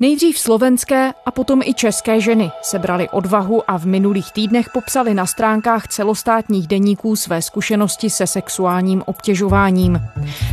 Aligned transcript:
Nejdřív 0.00 0.38
slovenské 0.38 1.12
a 1.26 1.30
potom 1.30 1.62
i 1.64 1.74
české 1.74 2.20
ženy 2.20 2.50
sebrali 2.62 3.08
odvahu 3.08 3.70
a 3.70 3.78
v 3.78 3.86
minulých 3.86 4.32
týdnech 4.32 4.66
popsali 4.74 5.14
na 5.14 5.26
stránkách 5.26 5.88
celostátních 5.88 6.66
deníků 6.66 7.16
své 7.16 7.42
zkušenosti 7.42 8.10
se 8.10 8.26
sexuálním 8.26 9.02
obtěžováním. 9.06 10.00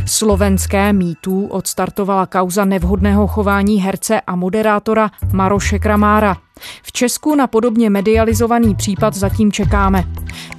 Slovenské 0.06 0.92
mýtů 0.92 1.46
odstartovala 1.46 2.26
kauza 2.26 2.64
nevhodného 2.64 3.26
chování 3.26 3.82
herce 3.82 4.20
a 4.20 4.36
moderátora 4.36 5.10
Maroše 5.32 5.78
Kramára. 5.78 6.36
V 6.82 6.92
Česku 6.92 7.34
na 7.34 7.46
podobně 7.46 7.90
medializovaný 7.90 8.74
případ 8.74 9.14
zatím 9.14 9.52
čekáme. 9.52 10.04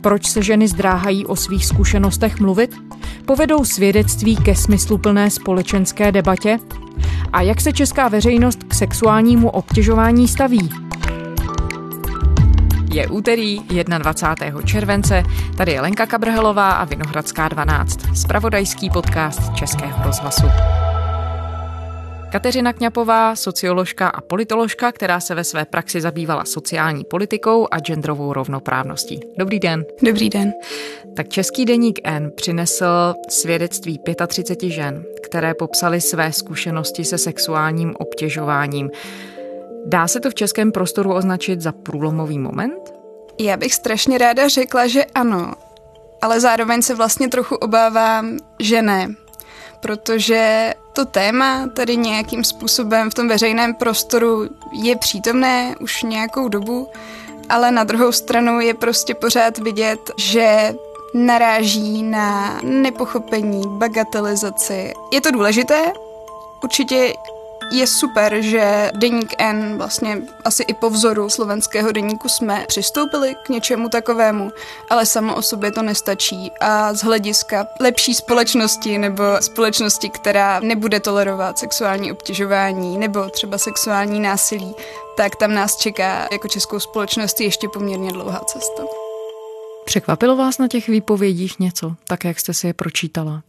Proč 0.01 0.29
se 0.29 0.43
ženy 0.43 0.67
zdráhají 0.67 1.25
o 1.25 1.35
svých 1.35 1.65
zkušenostech 1.65 2.39
mluvit? 2.39 2.75
Povedou 3.25 3.65
svědectví 3.65 4.35
ke 4.35 4.55
smysluplné 4.55 5.29
společenské 5.29 6.11
debatě? 6.11 6.59
A 7.33 7.41
jak 7.41 7.61
se 7.61 7.73
česká 7.73 8.07
veřejnost 8.07 8.63
k 8.63 8.73
sexuálnímu 8.73 9.49
obtěžování 9.49 10.27
staví? 10.27 10.69
Je 12.93 13.07
úterý 13.07 13.59
21. 13.97 14.61
července, 14.61 15.23
tady 15.57 15.71
je 15.71 15.81
Lenka 15.81 16.05
Kabrhelová 16.05 16.71
a 16.71 16.85
Vinohradská 16.85 17.47
12, 17.47 17.99
spravodajský 18.15 18.89
podcast 18.89 19.55
Českého 19.55 20.03
rozhlasu. 20.03 20.45
Kateřina 22.35 22.73
Kňapová, 22.73 23.35
socioložka 23.35 24.07
a 24.07 24.21
politoložka, 24.21 24.91
která 24.91 25.19
se 25.19 25.35
ve 25.35 25.43
své 25.43 25.65
praxi 25.65 26.01
zabývala 26.01 26.45
sociální 26.45 27.03
politikou 27.03 27.67
a 27.71 27.79
genderovou 27.79 28.33
rovnoprávností. 28.33 29.19
Dobrý 29.39 29.59
den. 29.59 29.85
Dobrý 30.01 30.29
den. 30.29 30.53
Tak 31.15 31.29
český 31.29 31.65
deník 31.65 31.99
N 32.03 32.31
přinesl 32.35 33.13
svědectví 33.29 33.99
35 34.27 34.69
žen, 34.69 35.03
které 35.23 35.53
popsaly 35.53 36.01
své 36.01 36.31
zkušenosti 36.31 37.03
se 37.03 37.17
sexuálním 37.17 37.95
obtěžováním. 37.99 38.89
Dá 39.85 40.07
se 40.07 40.19
to 40.19 40.29
v 40.29 40.35
českém 40.35 40.71
prostoru 40.71 41.13
označit 41.13 41.61
za 41.61 41.71
průlomový 41.71 42.39
moment? 42.39 42.93
Já 43.39 43.57
bych 43.57 43.73
strašně 43.73 44.17
ráda 44.17 44.47
řekla, 44.47 44.87
že 44.87 45.05
ano, 45.05 45.53
ale 46.21 46.39
zároveň 46.39 46.81
se 46.81 46.95
vlastně 46.95 47.27
trochu 47.27 47.55
obávám, 47.55 48.37
že 48.59 48.81
ne 48.81 49.15
protože 49.85 50.73
to 50.95 51.05
téma 51.05 51.67
tady 51.73 51.97
nějakým 51.97 52.43
způsobem 52.43 53.09
v 53.09 53.13
tom 53.13 53.27
veřejném 53.27 53.73
prostoru 53.73 54.49
je 54.73 54.95
přítomné 54.95 55.75
už 55.79 56.03
nějakou 56.03 56.47
dobu, 56.47 56.87
ale 57.49 57.71
na 57.71 57.83
druhou 57.83 58.11
stranu 58.11 58.59
je 58.59 58.73
prostě 58.73 59.13
pořád 59.13 59.57
vidět, 59.57 60.11
že 60.17 60.73
naráží 61.13 62.03
na 62.03 62.59
nepochopení, 62.63 63.63
bagatelizaci. 63.67 64.93
Je 65.11 65.21
to 65.21 65.31
důležité, 65.31 65.91
určitě 66.63 67.13
je 67.71 67.87
super, 67.87 68.41
že 68.41 68.91
deník 68.95 69.33
N, 69.37 69.77
vlastně 69.77 70.21
asi 70.45 70.63
i 70.63 70.73
po 70.73 70.89
vzoru 70.89 71.29
slovenského 71.29 71.91
deníku 71.91 72.29
jsme 72.29 72.65
přistoupili 72.67 73.35
k 73.45 73.49
něčemu 73.49 73.89
takovému, 73.89 74.51
ale 74.89 75.05
samo 75.05 75.35
o 75.35 75.41
sobě 75.41 75.71
to 75.71 75.81
nestačí 75.81 76.51
a 76.61 76.93
z 76.93 77.03
hlediska 77.03 77.67
lepší 77.79 78.13
společnosti 78.13 78.97
nebo 78.97 79.23
společnosti, 79.39 80.09
která 80.09 80.59
nebude 80.59 80.99
tolerovat 80.99 81.59
sexuální 81.59 82.11
obtěžování 82.11 82.97
nebo 82.97 83.29
třeba 83.29 83.57
sexuální 83.57 84.19
násilí, 84.19 84.75
tak 85.17 85.35
tam 85.35 85.53
nás 85.53 85.77
čeká 85.77 86.27
jako 86.31 86.47
českou 86.47 86.79
společnost 86.79 87.41
ještě 87.41 87.67
poměrně 87.69 88.11
dlouhá 88.11 88.39
cesta. 88.39 88.83
Překvapilo 89.85 90.35
vás 90.35 90.57
na 90.57 90.67
těch 90.67 90.87
výpovědích 90.87 91.59
něco, 91.59 91.95
tak 92.03 92.23
jak 92.23 92.39
jste 92.39 92.53
si 92.53 92.67
je 92.67 92.73
pročítala? 92.73 93.41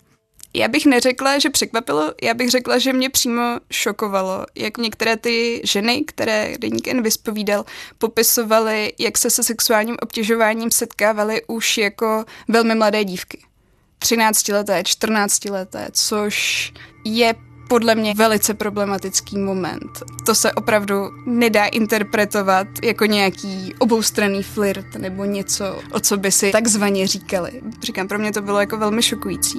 Já 0.56 0.68
bych 0.68 0.86
neřekla, 0.86 1.38
že 1.38 1.50
překvapilo, 1.50 2.12
já 2.22 2.34
bych 2.34 2.50
řekla, 2.50 2.78
že 2.78 2.92
mě 2.92 3.10
přímo 3.10 3.42
šokovalo, 3.70 4.46
jak 4.54 4.78
některé 4.78 5.16
ty 5.16 5.60
ženy, 5.64 6.04
které 6.06 6.54
Deník 6.58 6.88
N 6.88 7.02
vyspovídal, 7.02 7.64
popisovaly, 7.98 8.92
jak 8.98 9.18
se 9.18 9.30
se 9.30 9.42
sexuálním 9.42 9.96
obtěžováním 10.02 10.70
setkávaly 10.70 11.42
už 11.46 11.78
jako 11.78 12.24
velmi 12.48 12.74
mladé 12.74 13.04
dívky. 13.04 13.38
13 13.98 14.48
leté, 14.48 14.82
14 14.84 15.44
leté, 15.44 15.88
což 15.92 16.72
je 17.04 17.34
podle 17.68 17.94
mě 17.94 18.14
velice 18.14 18.54
problematický 18.54 19.38
moment. 19.38 20.02
To 20.26 20.34
se 20.34 20.52
opravdu 20.52 21.10
nedá 21.26 21.64
interpretovat 21.66 22.66
jako 22.82 23.04
nějaký 23.06 23.74
oboustranný 23.78 24.42
flirt 24.42 24.94
nebo 24.98 25.24
něco, 25.24 25.80
o 25.92 26.00
co 26.00 26.16
by 26.16 26.32
si 26.32 26.50
takzvaně 26.50 27.06
říkali. 27.06 27.62
Říkám, 27.82 28.08
pro 28.08 28.18
mě 28.18 28.32
to 28.32 28.42
bylo 28.42 28.60
jako 28.60 28.76
velmi 28.76 29.02
šokující. 29.02 29.58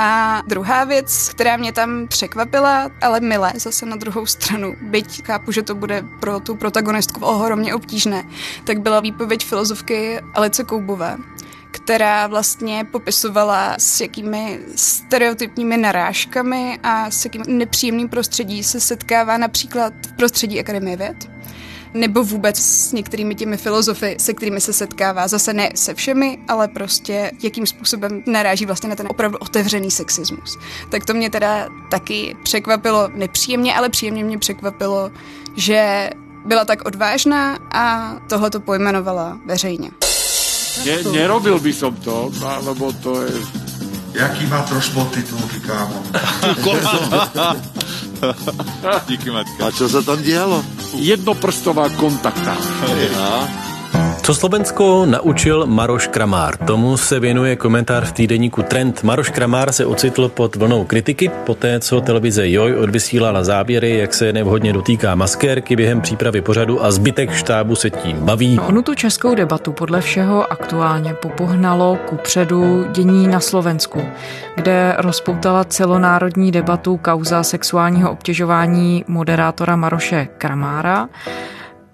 A 0.00 0.42
druhá 0.46 0.84
věc, 0.84 1.28
která 1.28 1.56
mě 1.56 1.72
tam 1.72 2.06
překvapila, 2.06 2.90
ale 3.02 3.20
milé 3.20 3.52
zase 3.56 3.86
na 3.86 3.96
druhou 3.96 4.26
stranu, 4.26 4.76
byť 4.80 5.24
chápu, 5.24 5.52
že 5.52 5.62
to 5.62 5.74
bude 5.74 6.04
pro 6.20 6.40
tu 6.40 6.54
protagonistku 6.54 7.20
ohromně 7.20 7.74
obtížné, 7.74 8.24
tak 8.64 8.80
byla 8.80 9.00
výpověď 9.00 9.44
filozofky 9.44 10.20
Alice 10.34 10.64
Koubové, 10.64 11.16
která 11.70 12.26
vlastně 12.26 12.84
popisovala, 12.84 13.74
s 13.78 14.00
jakými 14.00 14.60
stereotypními 14.76 15.76
narážkami 15.76 16.78
a 16.82 17.10
s 17.10 17.24
jakým 17.24 17.42
nepříjemným 17.48 18.08
prostředí 18.08 18.64
se 18.64 18.80
setkává 18.80 19.36
například 19.38 19.92
v 20.06 20.12
prostředí 20.12 20.60
Akademie 20.60 20.96
věd 20.96 21.30
nebo 21.94 22.24
vůbec 22.24 22.58
s 22.58 22.92
některými 22.92 23.34
těmi 23.34 23.56
filozofy, 23.56 24.16
se 24.18 24.34
kterými 24.34 24.60
se 24.60 24.72
setkává. 24.72 25.28
Zase 25.28 25.52
ne 25.52 25.70
se 25.74 25.94
všemi, 25.94 26.38
ale 26.48 26.68
prostě 26.68 27.30
jakým 27.42 27.66
způsobem 27.66 28.22
naráží 28.26 28.66
vlastně 28.66 28.88
na 28.88 28.96
ten 28.96 29.06
opravdu 29.10 29.38
otevřený 29.38 29.90
sexismus. 29.90 30.58
Tak 30.90 31.04
to 31.04 31.14
mě 31.14 31.30
teda 31.30 31.68
taky 31.90 32.36
překvapilo 32.42 33.08
nepříjemně, 33.14 33.74
ale 33.74 33.88
příjemně 33.88 34.24
mě 34.24 34.38
překvapilo, 34.38 35.10
že 35.56 36.10
byla 36.44 36.64
tak 36.64 36.84
odvážná 36.84 37.58
a 37.72 38.16
tohle 38.28 38.50
to 38.50 38.60
pojmenovala 38.60 39.38
veřejně. 39.46 39.90
Ne, 40.86 41.02
nerobil 41.12 41.58
by 41.58 41.72
som 41.72 41.96
to, 41.96 42.30
lebo 42.62 42.92
to 42.92 43.22
je... 43.22 43.67
Jaký 44.12 44.46
má 44.46 44.62
troš 44.62 44.88
podtitulky, 44.88 45.60
kámo? 45.60 46.02
Díky, 49.06 49.30
Matka. 49.30 49.66
A 49.66 49.70
co 49.70 49.88
se 49.88 50.02
tam 50.02 50.22
dělo? 50.22 50.64
Jednoprstová 50.94 51.88
kontakta. 51.88 52.56
Co 54.28 54.34
Slovensko 54.34 55.06
naučil 55.06 55.66
Maroš 55.66 56.06
Kramár? 56.06 56.56
Tomu 56.56 56.96
se 56.96 57.20
věnuje 57.20 57.56
komentář 57.56 58.08
v 58.08 58.12
týdeníku 58.12 58.62
Trend. 58.62 59.02
Maroš 59.02 59.30
Kramár 59.30 59.72
se 59.72 59.86
ocitl 59.86 60.28
pod 60.28 60.56
vlnou 60.56 60.84
kritiky, 60.84 61.30
poté 61.46 61.80
co 61.80 62.00
televize 62.00 62.48
Joj 62.48 62.76
odvysílala 62.76 63.44
záběry, 63.44 63.98
jak 63.98 64.14
se 64.14 64.32
nevhodně 64.32 64.72
dotýká 64.72 65.14
maskérky 65.14 65.76
během 65.76 66.00
přípravy 66.00 66.40
pořadu 66.40 66.84
a 66.84 66.90
zbytek 66.90 67.32
štábu 67.32 67.74
se 67.74 67.90
tím 67.90 68.16
baví. 68.16 68.56
No, 68.56 68.66
onu 68.66 68.82
tu 68.82 68.94
českou 68.94 69.34
debatu 69.34 69.72
podle 69.72 70.00
všeho 70.00 70.52
aktuálně 70.52 71.14
popohnalo 71.14 71.98
ku 72.06 72.16
předu 72.16 72.84
dění 72.92 73.28
na 73.28 73.40
Slovensku, 73.40 74.02
kde 74.54 74.94
rozpoutala 74.98 75.64
celonárodní 75.64 76.52
debatu 76.52 76.96
kauza 76.96 77.42
sexuálního 77.42 78.10
obtěžování 78.10 79.04
moderátora 79.08 79.76
Maroše 79.76 80.28
Kramára. 80.38 81.08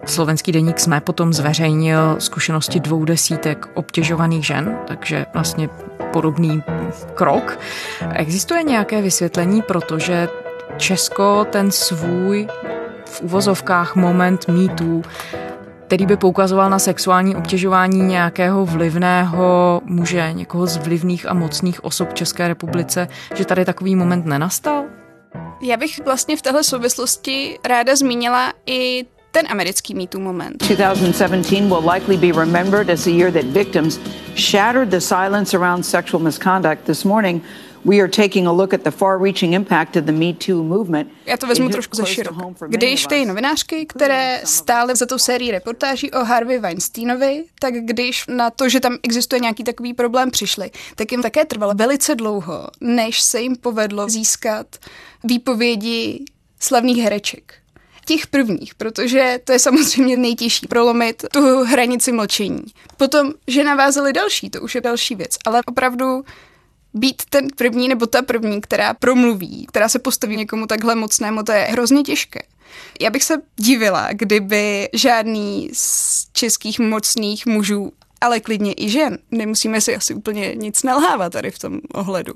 Slovenský 0.05 0.51
deník 0.51 0.79
jsme 0.79 1.01
potom 1.01 1.33
zveřejnil 1.33 2.15
zkušenosti 2.19 2.79
dvou 2.79 3.05
desítek 3.05 3.67
obtěžovaných 3.73 4.45
žen, 4.45 4.77
takže 4.87 5.25
vlastně 5.33 5.69
podobný 6.13 6.63
krok. 7.13 7.59
Existuje 8.13 8.63
nějaké 8.63 9.01
vysvětlení, 9.01 9.61
protože 9.61 10.29
Česko 10.77 11.47
ten 11.49 11.71
svůj 11.71 12.47
v 13.05 13.21
uvozovkách 13.21 13.95
moment 13.95 14.47
mýtů 14.47 15.03
který 15.87 16.05
by 16.05 16.17
poukazoval 16.17 16.69
na 16.69 16.79
sexuální 16.79 17.35
obtěžování 17.35 18.01
nějakého 18.01 18.65
vlivného 18.65 19.81
muže, 19.85 20.33
někoho 20.33 20.67
z 20.67 20.77
vlivných 20.77 21.29
a 21.29 21.33
mocných 21.33 21.83
osob 21.83 22.13
České 22.13 22.47
republice, 22.47 23.07
že 23.35 23.45
tady 23.45 23.65
takový 23.65 23.95
moment 23.95 24.25
nenastal? 24.25 24.83
Já 25.61 25.77
bych 25.77 26.05
vlastně 26.05 26.37
v 26.37 26.41
téhle 26.41 26.63
souvislosti 26.63 27.59
ráda 27.65 27.95
zmínila 27.95 28.53
i 28.65 29.05
ten 29.35 29.47
americký 29.49 29.95
mýtů 29.95 30.19
moment. 30.19 30.63
2017 30.67 31.51
will 31.51 31.89
likely 31.93 32.17
be 32.17 32.39
remembered 32.39 32.89
as 32.89 33.03
the 33.03 33.11
year 33.11 33.33
that 33.33 33.43
victims 33.43 33.99
shattered 34.35 34.89
the 34.89 35.01
silence 35.01 35.57
around 35.57 35.83
sexual 35.83 36.23
misconduct. 36.23 36.83
This 36.85 37.03
morning, 37.03 37.43
we 37.85 37.99
are 37.99 38.07
taking 38.07 38.47
a 38.47 38.51
look 38.51 38.73
at 38.73 38.83
the 38.83 38.91
far-reaching 38.91 39.53
impact 39.53 39.97
of 39.97 40.05
the 40.05 40.11
Me 40.11 40.33
Too 40.33 40.63
movement. 40.63 41.09
Já 41.25 41.37
to 41.37 41.47
vezmu 41.47 41.69
trošku 41.69 41.95
ze 41.95 42.05
široka. 42.05 42.45
Když 42.67 43.05
ty 43.05 43.25
novinářky, 43.25 43.85
které 43.85 44.41
stály 44.43 44.95
za 44.95 45.05
tou 45.05 45.17
sérií 45.17 45.51
reportáží 45.51 46.11
o 46.11 46.23
Harvey 46.23 46.59
Weinsteinovi, 46.59 47.43
tak 47.59 47.73
když 47.73 48.27
na 48.27 48.49
to, 48.49 48.69
že 48.69 48.79
tam 48.79 48.97
existuje 49.03 49.39
nějaký 49.39 49.63
takový 49.63 49.93
problém, 49.93 50.31
přišli, 50.31 50.71
tak 50.95 51.11
jim 51.11 51.21
také 51.21 51.45
trvalo 51.45 51.73
velice 51.73 52.15
dlouho, 52.15 52.67
než 52.81 53.21
se 53.21 53.41
jim 53.41 53.55
povedlo 53.55 54.09
získat 54.09 54.67
výpovědi 55.23 56.25
slavných 56.59 56.97
hereček 56.97 57.64
těch 58.05 58.27
prvních, 58.27 58.75
protože 58.75 59.39
to 59.43 59.51
je 59.51 59.59
samozřejmě 59.59 60.17
nejtěžší 60.17 60.67
prolomit 60.67 61.25
tu 61.31 61.63
hranici 61.63 62.11
mlčení. 62.11 62.63
Potom, 62.97 63.33
že 63.47 63.63
navázali 63.63 64.13
další, 64.13 64.49
to 64.49 64.61
už 64.61 64.75
je 64.75 64.81
další 64.81 65.15
věc, 65.15 65.37
ale 65.45 65.61
opravdu 65.65 66.25
být 66.93 67.21
ten 67.29 67.47
první 67.55 67.87
nebo 67.87 68.05
ta 68.05 68.21
první, 68.21 68.61
která 68.61 68.93
promluví, 68.93 69.65
která 69.67 69.89
se 69.89 69.99
postaví 69.99 70.37
někomu 70.37 70.67
takhle 70.67 70.95
mocnému, 70.95 71.43
to 71.43 71.51
je 71.51 71.59
hrozně 71.59 72.03
těžké. 72.03 72.39
Já 73.01 73.09
bych 73.09 73.23
se 73.23 73.41
divila, 73.55 74.07
kdyby 74.11 74.89
žádný 74.93 75.69
z 75.73 76.27
českých 76.33 76.79
mocných 76.79 77.45
mužů 77.45 77.91
ale 78.21 78.39
klidně 78.39 78.73
i 78.77 78.89
žen. 78.89 79.17
Nemusíme 79.31 79.81
si 79.81 79.95
asi 79.95 80.13
úplně 80.13 80.55
nic 80.55 80.83
nalhávat 80.83 81.33
tady 81.33 81.51
v 81.51 81.59
tom 81.59 81.79
ohledu. 81.93 82.33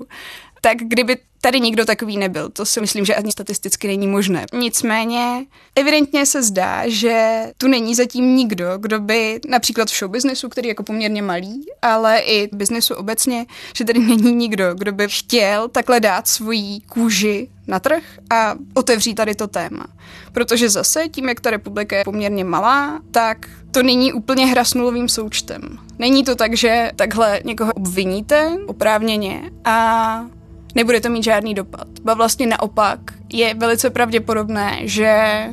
Tak 0.60 0.76
kdyby 0.78 1.16
tady 1.40 1.60
nikdo 1.60 1.84
takový 1.84 2.16
nebyl, 2.16 2.48
to 2.48 2.66
si 2.66 2.80
myslím, 2.80 3.04
že 3.04 3.14
ani 3.14 3.32
statisticky 3.32 3.88
není 3.88 4.06
možné. 4.06 4.46
Nicméně 4.52 5.46
evidentně 5.76 6.26
se 6.26 6.42
zdá, 6.42 6.82
že 6.86 7.44
tu 7.58 7.68
není 7.68 7.94
zatím 7.94 8.36
nikdo, 8.36 8.78
kdo 8.78 9.00
by 9.00 9.40
například 9.48 9.88
v 9.88 9.98
showbiznesu, 9.98 10.48
který 10.48 10.68
je 10.68 10.70
jako 10.70 10.82
poměrně 10.82 11.22
malý, 11.22 11.64
ale 11.82 12.18
i 12.18 12.48
v 12.52 12.56
biznesu 12.56 12.94
obecně, 12.94 13.46
že 13.76 13.84
tady 13.84 13.98
není 13.98 14.32
nikdo, 14.32 14.74
kdo 14.74 14.92
by 14.92 15.08
chtěl 15.08 15.68
takhle 15.68 16.00
dát 16.00 16.28
svoji 16.28 16.80
kůži 16.80 17.48
na 17.66 17.80
trh 17.80 18.02
a 18.30 18.54
otevřít 18.74 19.14
tady 19.14 19.34
to 19.34 19.46
téma. 19.46 19.86
Protože 20.32 20.68
zase 20.68 21.08
tím, 21.08 21.28
jak 21.28 21.40
ta 21.40 21.50
republika 21.50 21.96
je 21.96 22.04
poměrně 22.04 22.44
malá, 22.44 23.00
tak 23.10 23.48
to 23.70 23.82
není 23.82 24.12
úplně 24.12 24.46
hra 24.46 24.64
s 24.64 24.74
nulovým 24.74 25.08
součtem. 25.08 25.78
Není 25.98 26.24
to 26.24 26.34
tak, 26.34 26.56
že 26.56 26.90
takhle 26.96 27.40
někoho 27.44 27.72
obviníte 27.72 28.56
oprávněně 28.66 29.50
a 29.64 30.24
nebude 30.74 31.00
to 31.00 31.10
mít 31.10 31.24
žádný 31.24 31.54
dopad. 31.54 31.88
Ba 32.04 32.14
vlastně 32.14 32.46
naopak 32.46 33.00
je 33.32 33.54
velice 33.54 33.90
pravděpodobné, 33.90 34.78
že 34.82 35.44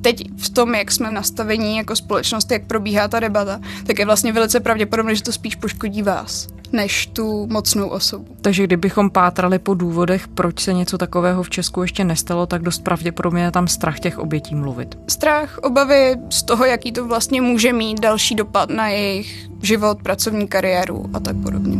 teď 0.00 0.24
v 0.36 0.50
tom, 0.50 0.74
jak 0.74 0.92
jsme 0.92 1.10
nastavení 1.10 1.76
jako 1.76 1.96
společnost, 1.96 2.50
jak 2.50 2.66
probíhá 2.66 3.08
ta 3.08 3.20
debata, 3.20 3.60
tak 3.86 3.98
je 3.98 4.06
vlastně 4.06 4.32
velice 4.32 4.60
pravděpodobné, 4.60 5.14
že 5.14 5.22
to 5.22 5.32
spíš 5.32 5.54
poškodí 5.54 6.02
vás 6.02 6.48
než 6.72 7.06
tu 7.06 7.46
mocnou 7.46 7.88
osobu. 7.88 8.26
Takže 8.40 8.64
kdybychom 8.64 9.10
pátrali 9.10 9.58
po 9.58 9.74
důvodech, 9.74 10.28
proč 10.28 10.60
se 10.60 10.72
něco 10.72 10.98
takového 10.98 11.42
v 11.42 11.50
Česku 11.50 11.82
ještě 11.82 12.04
nestalo, 12.04 12.46
tak 12.46 12.62
dost 12.62 12.84
pravděpodobně 12.84 13.42
je 13.42 13.50
tam 13.50 13.68
strach 13.68 14.00
těch 14.00 14.18
obětí 14.18 14.54
mluvit. 14.54 14.98
Strach, 15.08 15.58
obavy 15.58 16.14
z 16.30 16.42
toho, 16.42 16.64
jaký 16.64 16.92
to 16.92 17.06
vlastně 17.06 17.40
může 17.40 17.72
mít 17.72 18.00
další 18.00 18.34
dopad 18.34 18.70
na 18.70 18.88
jejich 18.88 19.48
život, 19.62 20.02
pracovní 20.02 20.48
kariéru 20.48 21.10
a 21.12 21.20
tak 21.20 21.36
podobně. 21.36 21.76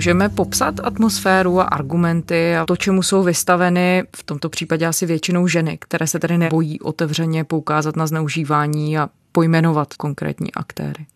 Můžeme 0.00 0.28
popsat 0.28 0.74
atmosféru 0.82 1.60
a 1.60 1.64
argumenty 1.64 2.56
a 2.56 2.66
to, 2.66 2.76
čemu 2.76 3.02
jsou 3.02 3.22
vystaveny 3.22 4.04
v 4.16 4.22
tomto 4.22 4.48
případě 4.48 4.86
asi 4.86 5.06
většinou 5.06 5.46
ženy, 5.46 5.78
které 5.80 6.06
se 6.06 6.18
tedy 6.18 6.38
nebojí 6.38 6.80
otevřeně 6.80 7.44
poukázat 7.44 7.96
na 7.96 8.06
zneužívání 8.06 8.98
a 8.98 9.08
pojmenovat 9.32 9.94
konkrétní 9.94 10.54
aktéry. 10.54 11.06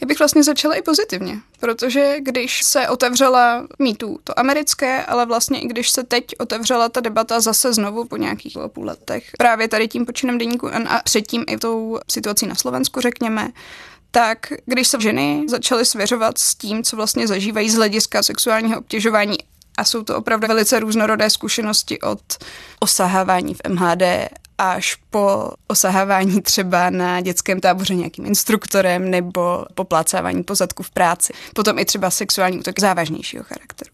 Já 0.00 0.06
bych 0.06 0.18
vlastně 0.18 0.44
začala 0.44 0.74
i 0.74 0.82
pozitivně, 0.82 1.38
protože 1.60 2.16
když 2.20 2.62
se 2.62 2.88
otevřela 2.88 3.66
mýtu, 3.78 4.18
to 4.24 4.38
americké, 4.38 5.04
ale 5.04 5.26
vlastně 5.26 5.60
i 5.60 5.66
když 5.66 5.90
se 5.90 6.02
teď 6.02 6.24
otevřela 6.38 6.88
ta 6.88 7.00
debata 7.00 7.40
zase 7.40 7.72
znovu 7.72 8.04
po 8.04 8.16
nějakých 8.16 8.56
půl 8.68 8.84
letech, 8.84 9.30
právě 9.38 9.68
tady 9.68 9.88
tím 9.88 10.06
počinem 10.06 10.38
deníku 10.38 10.74
a 10.74 11.00
předtím 11.04 11.44
i 11.48 11.56
tou 11.56 11.98
situací 12.10 12.46
na 12.46 12.54
Slovensku, 12.54 13.00
řekněme, 13.00 13.50
tak 14.14 14.52
když 14.66 14.88
se 14.88 15.00
ženy 15.00 15.44
začaly 15.48 15.84
svěřovat 15.84 16.38
s 16.38 16.54
tím, 16.54 16.82
co 16.82 16.96
vlastně 16.96 17.28
zažívají 17.28 17.70
z 17.70 17.74
hlediska 17.74 18.22
sexuálního 18.22 18.78
obtěžování 18.78 19.36
a 19.78 19.84
jsou 19.84 20.02
to 20.02 20.16
opravdu 20.16 20.46
velice 20.46 20.80
různorodé 20.80 21.30
zkušenosti 21.30 22.00
od 22.00 22.20
osahávání 22.80 23.54
v 23.54 23.60
MHD 23.68 24.02
až 24.58 24.94
po 25.10 25.50
osahávání 25.68 26.42
třeba 26.42 26.90
na 26.90 27.20
dětském 27.20 27.60
táboře 27.60 27.94
nějakým 27.94 28.26
instruktorem 28.26 29.10
nebo 29.10 29.64
poplácávání 29.74 30.42
pozadku 30.42 30.82
v 30.82 30.90
práci. 30.90 31.32
Potom 31.54 31.78
i 31.78 31.84
třeba 31.84 32.10
sexuální 32.10 32.58
útok 32.58 32.80
závažnějšího 32.80 33.44
charakteru. 33.44 33.90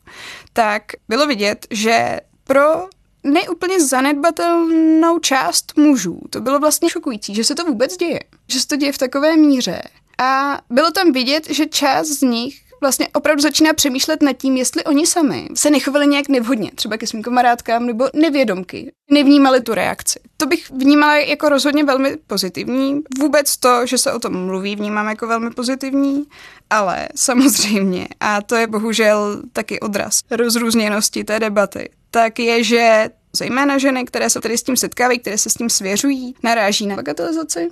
Tak 0.53 0.83
bylo 1.09 1.27
vidět, 1.27 1.67
že 1.71 2.21
pro 2.45 2.89
neúplně 3.25 3.87
zanedbatelnou 3.87 5.19
část 5.19 5.73
mužů 5.77 6.21
to 6.31 6.41
bylo 6.41 6.59
vlastně 6.59 6.91
šokující, 6.91 7.35
že 7.35 7.45
se 7.45 7.55
to 7.55 7.65
vůbec 7.65 7.97
děje. 7.97 8.21
Že 8.49 8.61
se 8.61 8.67
to 8.67 8.77
děje 8.77 8.93
v 8.93 8.99
takové 8.99 9.37
míře, 9.37 9.83
a 10.19 10.61
bylo 10.71 10.91
tam 10.91 11.13
vidět, 11.13 11.51
že 11.51 11.67
část 11.67 12.09
z 12.09 12.23
nich 12.23 12.69
vlastně 12.81 13.09
opravdu 13.09 13.43
začíná 13.43 13.73
přemýšlet 13.73 14.23
nad 14.23 14.33
tím, 14.33 14.57
jestli 14.57 14.85
oni 14.85 15.07
sami 15.07 15.49
se 15.55 15.71
nechovali 15.71 16.07
nějak 16.07 16.29
nevhodně, 16.29 16.71
třeba 16.75 16.97
ke 16.97 17.07
svým 17.07 17.23
kamarádkám 17.23 17.87
nebo 17.87 18.09
nevědomky, 18.15 18.93
nevnímali 19.11 19.61
tu 19.61 19.75
reakci. 19.75 20.21
To 20.37 20.47
bych 20.47 20.71
vnímala 20.71 21.17
jako 21.17 21.49
rozhodně 21.49 21.85
velmi 21.85 22.17
pozitivní. 22.27 23.01
Vůbec 23.19 23.57
to, 23.57 23.87
že 23.87 23.99
se 23.99 24.13
o 24.13 24.19
tom 24.19 24.47
mluví, 24.47 24.77
vnímám 24.77 25.09
jako 25.09 25.27
velmi 25.27 25.51
pozitivní, 25.51 26.25
ale 26.71 27.09
samozřejmě, 27.17 28.09
a 28.21 28.43
to 28.43 28.57
je 28.57 28.67
bohužel 28.67 29.43
taky 29.53 29.81
odraz 29.81 30.21
rozrůzněnosti 30.31 31.25
té 31.25 31.41
debaty, 31.41 31.91
tak 32.11 32.39
je, 32.39 32.65
že 32.65 33.11
zejména 33.33 33.79
ženy, 33.79 34.05
které 34.05 34.31
se 34.31 34.41
tady 34.41 34.59
s 34.59 34.63
tím 34.63 34.77
setkávají, 34.77 35.19
které 35.19 35.39
se 35.39 35.51
s 35.51 35.55
tím 35.55 35.71
svěřují, 35.71 36.35
naráží 36.43 36.87
na 36.87 36.97
bagatelizaci 36.97 37.69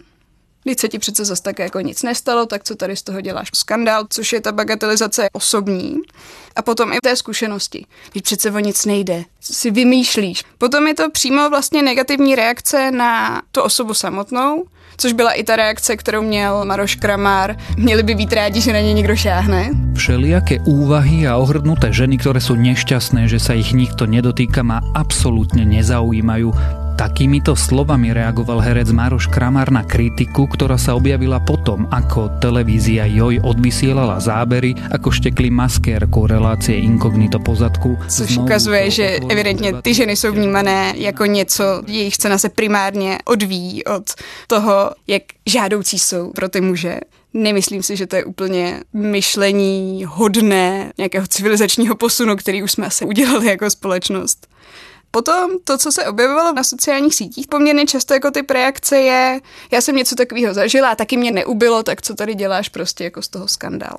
když 0.67 0.81
se 0.81 0.89
ti 0.89 0.99
přece 0.99 1.25
zase 1.25 1.43
tak 1.43 1.59
jako 1.59 1.81
nic 1.81 2.03
nestalo, 2.03 2.47
tak 2.47 2.65
co 2.65 2.77
tady 2.77 2.97
z 2.97 3.03
toho 3.03 3.21
děláš? 3.21 3.49
Skandál, 3.55 4.07
což 4.11 4.33
je 4.33 4.41
ta 4.41 4.53
bagatelizace 4.53 5.29
osobní. 5.33 5.97
A 6.57 6.63
potom 6.63 6.93
i 6.93 6.99
té 7.03 7.17
zkušenosti. 7.17 7.87
Když 8.13 8.23
přece 8.23 8.51
o 8.51 8.59
nic 8.59 8.85
nejde, 8.85 9.25
si 9.41 9.71
vymýšlíš. 9.71 10.45
Potom 10.59 10.87
je 10.87 10.95
to 10.95 11.11
přímo 11.11 11.51
vlastně 11.51 11.83
negativní 11.83 12.35
reakce 12.35 12.91
na 12.91 13.43
tu 13.53 13.63
osobu 13.63 13.95
samotnou, 13.95 14.65
což 14.97 15.13
byla 15.13 15.33
i 15.33 15.45
ta 15.45 15.57
reakce, 15.57 15.97
kterou 15.97 16.23
měl 16.23 16.65
Maroš 16.65 16.95
Kramár. 16.95 17.57
Měli 17.77 18.03
by 18.03 18.15
být 18.15 18.33
rádi, 18.33 18.61
že 18.61 18.73
na 18.73 18.81
ně 18.81 18.93
někdo 18.93 19.17
šáhne. 19.17 19.71
Všelijaké 19.95 20.59
úvahy 20.67 21.29
a 21.29 21.37
ohrdnuté 21.37 21.93
ženy, 21.93 22.19
které 22.19 22.41
jsou 22.41 22.55
nešťastné, 22.55 23.29
že 23.29 23.39
sa 23.39 23.55
ich 23.55 23.73
nikto 23.73 24.07
nedotýka, 24.07 24.63
ma 24.63 24.81
absolútne 24.95 25.63
nezaujímajú. 25.63 26.86
Takýmito 26.97 27.53
slovami 27.53 28.17
reagoval 28.17 28.65
herec 28.65 28.89
Maroš 28.89 29.29
Kramar 29.29 29.69
na 29.69 29.85
kritiku, 29.85 30.49
ktorá 30.49 30.81
sa 30.81 30.97
objavila 30.97 31.37
potom, 31.45 31.85
ako 31.93 32.41
televízia 32.41 33.05
Joj 33.05 33.45
odvysielala 33.45 34.17
zábery, 34.17 34.73
ako 34.89 35.13
štekli 35.13 35.53
maskérkou 35.53 36.25
relácie 36.25 36.81
Inkognito 36.81 37.37
pozadku. 37.37 38.01
Což 38.09 38.41
ukazuje, 38.41 38.91
že 38.91 39.07
evidentně 39.29 39.73
ty 39.85 39.95
ženy 39.95 40.17
jsou 40.17 40.33
vnímané 40.33 40.97
jako 40.97 41.27
něco, 41.27 41.83
jejich 41.87 42.17
cena 42.17 42.39
se 42.39 42.49
primárně 42.49 43.19
odvíjí 43.25 43.85
od 43.85 44.15
toho, 44.47 44.91
jak 45.07 45.23
žádoucí 45.47 45.99
jsou 45.99 46.33
pro 46.33 46.49
ty 46.49 46.61
muže. 46.61 47.01
Nemyslím 47.35 47.83
si, 47.83 47.97
že 47.97 48.07
to 48.07 48.17
je 48.17 48.25
úplně 48.25 48.81
myšlení 48.93 50.05
hodné 50.09 50.93
nějakého 50.99 51.27
civilizačního 51.27 51.95
posunu, 51.97 52.37
který 52.37 52.63
už 52.63 52.73
jsme 52.73 52.87
asi 52.87 53.05
udělali 53.05 53.47
jako 53.47 53.71
společnost. 53.71 54.49
Potom 55.11 55.51
to, 55.65 55.79
co 55.79 55.93
se 55.93 56.07
objevovalo 56.07 56.53
na 56.53 56.65
sociálních 56.65 57.15
sítích, 57.15 57.47
poměrně 57.47 57.87
často 57.87 58.15
jako 58.15 58.31
ty 58.31 58.43
reakce 58.51 58.99
je, 59.01 59.41
já 59.71 59.81
jsem 59.81 59.97
něco 59.97 60.15
takového 60.15 60.55
zažila 60.55 60.91
a 60.91 60.95
taky 60.95 61.17
mě 61.17 61.31
neubilo, 61.31 61.83
tak 61.83 62.03
co 62.03 62.15
tady 62.15 62.35
děláš 62.35 62.69
prostě 62.69 63.05
jako 63.05 63.23
z 63.23 63.29
toho 63.29 63.49
skandál. 63.49 63.99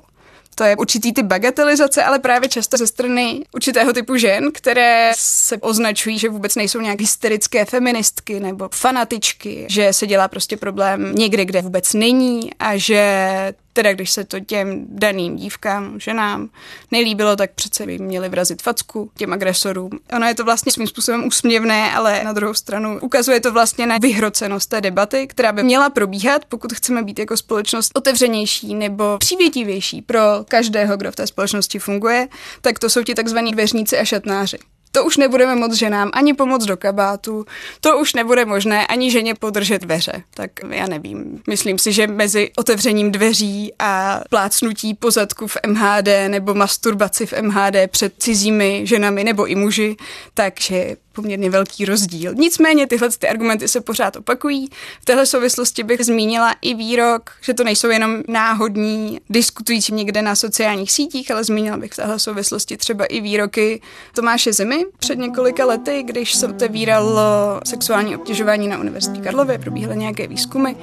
To 0.54 0.64
je 0.64 0.76
určitý 0.76 1.12
typ 1.12 1.26
bagatelizace, 1.26 2.04
ale 2.04 2.18
právě 2.18 2.48
často 2.48 2.76
ze 2.76 2.86
strany 2.86 3.44
určitého 3.54 3.92
typu 3.92 4.16
žen, 4.16 4.52
které 4.52 5.12
se 5.16 5.56
označují, 5.56 6.18
že 6.18 6.28
vůbec 6.28 6.54
nejsou 6.54 6.80
nějak 6.80 7.00
hysterické 7.00 7.64
feministky 7.64 8.40
nebo 8.40 8.68
fanatičky, 8.72 9.66
že 9.68 9.92
se 9.92 10.06
dělá 10.06 10.28
prostě 10.28 10.56
problém 10.56 11.14
někde, 11.14 11.44
kde 11.44 11.62
vůbec 11.62 11.94
není 11.94 12.50
a 12.58 12.76
že 12.76 13.54
teda 13.78 13.92
když 13.92 14.10
se 14.10 14.24
to 14.24 14.40
těm 14.40 14.86
daným 14.88 15.36
dívkám, 15.36 16.00
ženám 16.00 16.48
nelíbilo, 16.90 17.36
tak 17.36 17.50
přece 17.50 17.86
by 17.86 17.98
měli 17.98 18.28
vrazit 18.28 18.62
facku 18.62 19.10
těm 19.16 19.32
agresorům. 19.32 19.90
Ono 20.16 20.26
je 20.26 20.34
to 20.34 20.44
vlastně 20.44 20.72
svým 20.72 20.86
způsobem 20.86 21.26
úsměvné, 21.26 21.92
ale 21.94 22.24
na 22.24 22.32
druhou 22.32 22.54
stranu 22.54 22.98
ukazuje 23.00 23.40
to 23.40 23.52
vlastně 23.52 23.86
na 23.86 23.98
vyhrocenost 23.98 24.70
té 24.70 24.80
debaty, 24.80 25.26
která 25.26 25.52
by 25.52 25.62
měla 25.62 25.90
probíhat, 25.90 26.44
pokud 26.44 26.72
chceme 26.72 27.02
být 27.02 27.18
jako 27.18 27.36
společnost 27.36 27.92
otevřenější 27.94 28.74
nebo 28.74 29.18
přívětivější 29.18 30.02
pro 30.02 30.20
každého, 30.48 30.96
kdo 30.96 31.12
v 31.12 31.16
té 31.16 31.26
společnosti 31.26 31.78
funguje, 31.78 32.28
tak 32.60 32.78
to 32.78 32.90
jsou 32.90 33.02
ti 33.02 33.14
takzvaní 33.14 33.52
dveřníci 33.52 33.98
a 33.98 34.04
šatnáři. 34.04 34.58
To 34.92 35.04
už 35.04 35.16
nebudeme 35.16 35.56
moc 35.56 35.74
ženám 35.74 36.10
ani 36.12 36.34
pomoct 36.34 36.64
do 36.64 36.76
kabátu, 36.76 37.46
to 37.80 37.98
už 37.98 38.14
nebude 38.14 38.44
možné 38.44 38.86
ani 38.86 39.10
ženě 39.10 39.34
podržet 39.34 39.82
dveře. 39.82 40.22
Tak 40.34 40.50
já 40.70 40.86
nevím. 40.86 41.42
Myslím 41.48 41.78
si, 41.78 41.92
že 41.92 42.06
mezi 42.06 42.50
otevřením 42.56 43.12
dveří 43.12 43.72
a 43.78 44.20
plácnutí 44.30 44.94
pozadku 44.94 45.46
v 45.46 45.56
MHD 45.66 46.08
nebo 46.28 46.54
masturbaci 46.54 47.26
v 47.26 47.32
MHD 47.42 47.76
před 47.90 48.14
cizími 48.18 48.80
ženami 48.84 49.24
nebo 49.24 49.46
i 49.46 49.54
muži, 49.54 49.96
takže 50.34 50.96
poměrně 51.22 51.50
velký 51.50 51.84
rozdíl. 51.84 52.34
Nicméně 52.34 52.86
tyhle 52.86 53.08
ty 53.18 53.28
argumenty 53.28 53.68
se 53.68 53.80
pořád 53.80 54.16
opakují. 54.16 54.68
V 55.00 55.04
téhle 55.04 55.26
souvislosti 55.26 55.82
bych 55.82 56.04
zmínila 56.04 56.54
i 56.62 56.74
výrok, 56.74 57.30
že 57.40 57.54
to 57.54 57.64
nejsou 57.64 57.88
jenom 57.88 58.22
náhodní 58.28 59.20
diskutující 59.30 59.94
někde 59.94 60.22
na 60.22 60.34
sociálních 60.34 60.92
sítích, 60.92 61.30
ale 61.30 61.44
zmínila 61.44 61.76
bych 61.76 61.92
v 61.92 61.96
téhle 61.96 62.18
souvislosti 62.18 62.76
třeba 62.76 63.04
i 63.04 63.20
výroky 63.20 63.80
Tomáše 64.14 64.52
Zimy 64.52 64.84
před 64.98 65.18
několika 65.18 65.64
lety, 65.64 66.02
když 66.02 66.34
se 66.34 66.46
otevíralo 66.46 67.60
sexuální 67.64 68.16
obtěžování 68.16 68.68
na 68.68 68.78
Univerzitě 68.78 69.20
Karlově, 69.20 69.58
probíhaly 69.58 69.96
nějaké 69.96 70.26
výzkumy 70.26 70.74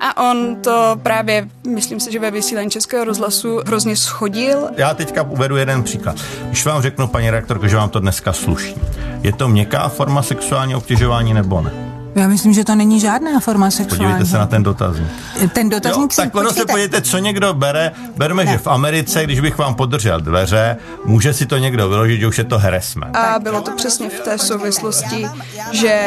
A 0.00 0.30
on 0.30 0.56
to 0.56 1.00
právě, 1.02 1.48
myslím 1.66 2.00
si, 2.00 2.12
že 2.12 2.18
ve 2.18 2.30
vysílání 2.30 2.70
Českého 2.70 3.04
rozhlasu 3.04 3.60
hrozně 3.66 3.96
schodil. 3.96 4.68
Já 4.76 4.94
teďka 4.94 5.22
uvedu 5.22 5.56
jeden 5.56 5.82
příklad. 5.82 6.16
Když 6.46 6.66
vám 6.66 6.82
řeknu, 6.82 7.08
paní 7.08 7.30
rektorko, 7.30 7.68
že 7.68 7.76
vám 7.76 7.88
to 7.90 8.00
dneska 8.00 8.32
sluší, 8.32 8.74
je 9.22 9.32
to 9.32 9.48
měkká 9.48 9.88
forma 9.88 10.22
sexuálního 10.22 10.78
obtěžování 10.78 11.34
nebo 11.34 11.62
ne? 11.62 11.89
Já 12.14 12.28
myslím, 12.28 12.52
že 12.52 12.64
to 12.64 12.74
není 12.74 13.00
žádná 13.00 13.40
forma 13.40 13.70
sexuální. 13.70 14.04
Podívejte 14.04 14.30
se 14.30 14.38
na 14.38 14.46
ten 14.46 14.62
dotazník. 14.62 15.08
Ten 15.52 15.68
dotazník 15.68 16.12
jo, 16.12 16.16
Tak 16.16 16.34
ono 16.34 16.50
se 16.50 16.66
podívejte, 16.66 17.02
co 17.02 17.18
někdo 17.18 17.54
bere. 17.54 17.92
Berme, 18.16 18.44
ne. 18.44 18.52
že 18.52 18.58
v 18.58 18.66
Americe, 18.66 19.24
když 19.24 19.40
bych 19.40 19.58
vám 19.58 19.74
podržel 19.74 20.20
dveře, 20.20 20.76
může 21.04 21.32
si 21.32 21.46
to 21.46 21.58
někdo 21.58 21.88
vyložit, 21.88 22.20
že 22.20 22.26
už 22.26 22.38
je 22.38 22.44
to 22.44 22.58
harassment. 22.58 23.16
A 23.16 23.38
bylo 23.38 23.60
to 23.60 23.70
přesně 23.76 24.08
v 24.10 24.20
té 24.20 24.38
souvislosti, 24.38 25.26
že 25.72 26.00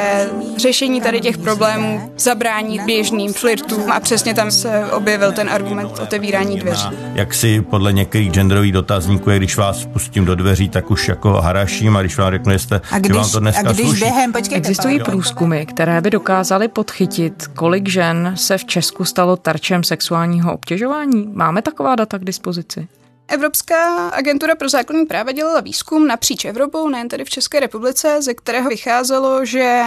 řešení 0.57 1.01
tady 1.01 1.21
těch 1.21 1.37
problémů 1.37 2.11
zabrání 2.17 2.79
běžným 2.85 3.33
flirtům 3.33 3.91
a 3.91 3.99
přesně 3.99 4.33
tam 4.33 4.51
se 4.51 4.85
objevil 4.91 5.31
ten 5.31 5.49
argument 5.49 5.99
otevírání 5.99 6.59
dveří. 6.59 6.87
Jak 7.13 7.33
si 7.33 7.61
podle 7.61 7.93
některých 7.93 8.31
genderových 8.31 8.71
dotazníků 8.71 9.29
je, 9.29 9.37
když 9.37 9.57
vás 9.57 9.85
pustím 9.85 10.25
do 10.25 10.35
dveří, 10.35 10.69
tak 10.69 10.91
už 10.91 11.07
jako 11.07 11.41
haraším 11.41 11.97
a 11.97 12.01
když 12.01 12.17
vám 12.17 12.31
řeknu, 12.31 12.53
jste, 12.53 12.81
a 12.91 12.99
když, 12.99 13.11
že 13.11 13.13
vám 13.13 13.29
to 13.29 13.39
dneska 13.39 13.69
a 13.69 13.73
když 13.73 13.87
sluší. 13.87 13.99
Během, 13.99 14.33
počkejte, 14.33 14.57
Existují 14.57 14.99
průzkumy, 14.99 15.65
které 15.65 15.92
by 16.01 16.09
dokázaly 16.09 16.67
podchytit, 16.67 17.47
kolik 17.47 17.89
žen 17.89 18.33
se 18.37 18.57
v 18.57 18.65
Česku 18.65 19.05
stalo 19.05 19.37
terčem 19.37 19.83
sexuálního 19.83 20.53
obtěžování? 20.53 21.29
Máme 21.33 21.61
taková 21.61 21.95
data 21.95 22.17
k 22.17 22.23
dispozici? 22.23 22.87
Evropská 23.27 24.09
agentura 24.09 24.55
pro 24.55 24.69
základní 24.69 25.05
práva 25.05 25.31
dělala 25.31 25.59
výzkum 25.59 26.07
napříč 26.07 26.45
Evropou, 26.45 26.89
nejen 26.89 27.09
tedy 27.09 27.25
v 27.25 27.29
České 27.29 27.59
republice, 27.59 28.21
ze 28.21 28.33
kterého 28.33 28.69
vycházelo, 28.69 29.45
že 29.45 29.83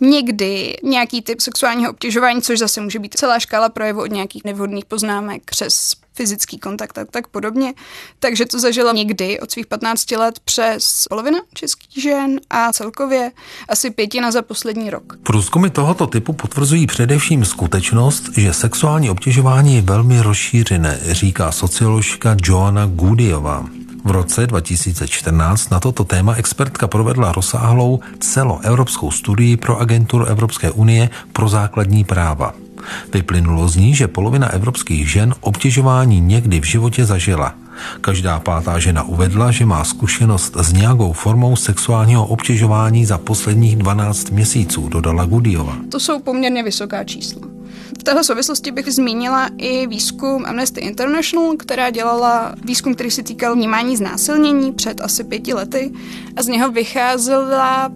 někdy 0.00 0.76
nějaký 0.82 1.22
typ 1.22 1.40
sexuálního 1.40 1.90
obtěžování, 1.90 2.42
což 2.42 2.58
zase 2.58 2.80
může 2.80 2.98
být 2.98 3.14
celá 3.14 3.38
škála 3.38 3.68
projevu 3.68 4.00
od 4.00 4.10
nějakých 4.10 4.44
nevhodných 4.44 4.84
poznámek 4.84 5.42
přes 5.44 5.92
fyzický 6.14 6.58
kontakt 6.58 6.98
a 6.98 7.04
tak 7.04 7.28
podobně. 7.28 7.74
Takže 8.18 8.46
to 8.46 8.58
zažila 8.60 8.92
někdy 8.92 9.40
od 9.40 9.50
svých 9.50 9.66
15 9.66 10.10
let 10.10 10.40
přes 10.44 11.06
polovina 11.08 11.38
českých 11.54 12.02
žen 12.02 12.40
a 12.50 12.72
celkově 12.72 13.30
asi 13.68 13.90
pětina 13.90 14.30
za 14.30 14.42
poslední 14.42 14.90
rok. 14.90 15.16
Průzkumy 15.22 15.70
tohoto 15.70 16.06
typu 16.06 16.32
potvrzují 16.32 16.86
především 16.86 17.44
skutečnost, 17.44 18.24
že 18.36 18.54
sexuální 18.54 19.10
obtěžování 19.10 19.74
je 19.74 19.82
velmi 19.82 20.22
rozšířené, 20.22 21.00
říká 21.04 21.52
socioložka 21.52 22.36
Joanna 22.44 22.86
Goodyová. 22.86 23.81
V 24.04 24.10
roce 24.10 24.46
2014 24.46 25.70
na 25.70 25.80
toto 25.80 26.04
téma 26.04 26.34
expertka 26.34 26.86
provedla 26.88 27.32
rozsáhlou 27.32 28.00
celoevropskou 28.20 29.10
studii 29.10 29.56
pro 29.56 29.78
agenturu 29.78 30.24
Evropské 30.24 30.70
unie 30.70 31.10
pro 31.32 31.48
základní 31.48 32.04
práva. 32.04 32.54
Vyplynulo 33.14 33.68
z 33.68 33.76
ní, 33.76 33.94
že 33.94 34.08
polovina 34.08 34.48
evropských 34.48 35.10
žen 35.10 35.34
obtěžování 35.40 36.20
někdy 36.20 36.60
v 36.60 36.64
životě 36.64 37.04
zažila. 37.04 37.61
Každá 38.00 38.40
pátá 38.40 38.78
žena 38.78 39.02
uvedla, 39.02 39.50
že 39.50 39.66
má 39.66 39.84
zkušenost 39.84 40.56
s 40.56 40.72
nějakou 40.72 41.12
formou 41.12 41.56
sexuálního 41.56 42.26
obtěžování 42.26 43.06
za 43.06 43.18
posledních 43.18 43.76
12 43.76 44.30
měsíců, 44.30 44.88
dodala 44.88 45.24
Gudiova. 45.24 45.76
To 45.88 46.00
jsou 46.00 46.20
poměrně 46.20 46.62
vysoká 46.62 47.04
čísla. 47.04 47.42
V 47.98 48.02
této 48.02 48.24
souvislosti 48.24 48.70
bych 48.70 48.92
zmínila 48.92 49.50
i 49.58 49.86
výzkum 49.86 50.44
Amnesty 50.46 50.80
International, 50.80 51.56
která 51.56 51.90
dělala 51.90 52.54
výzkum, 52.64 52.94
který 52.94 53.10
se 53.10 53.22
týkal 53.22 53.54
vnímání 53.54 53.96
znásilnění 53.96 54.72
před 54.72 55.00
asi 55.00 55.24
pěti 55.24 55.54
lety 55.54 55.92
a 56.36 56.42
z 56.42 56.46
něho 56.46 56.70
vycházela 56.70 57.92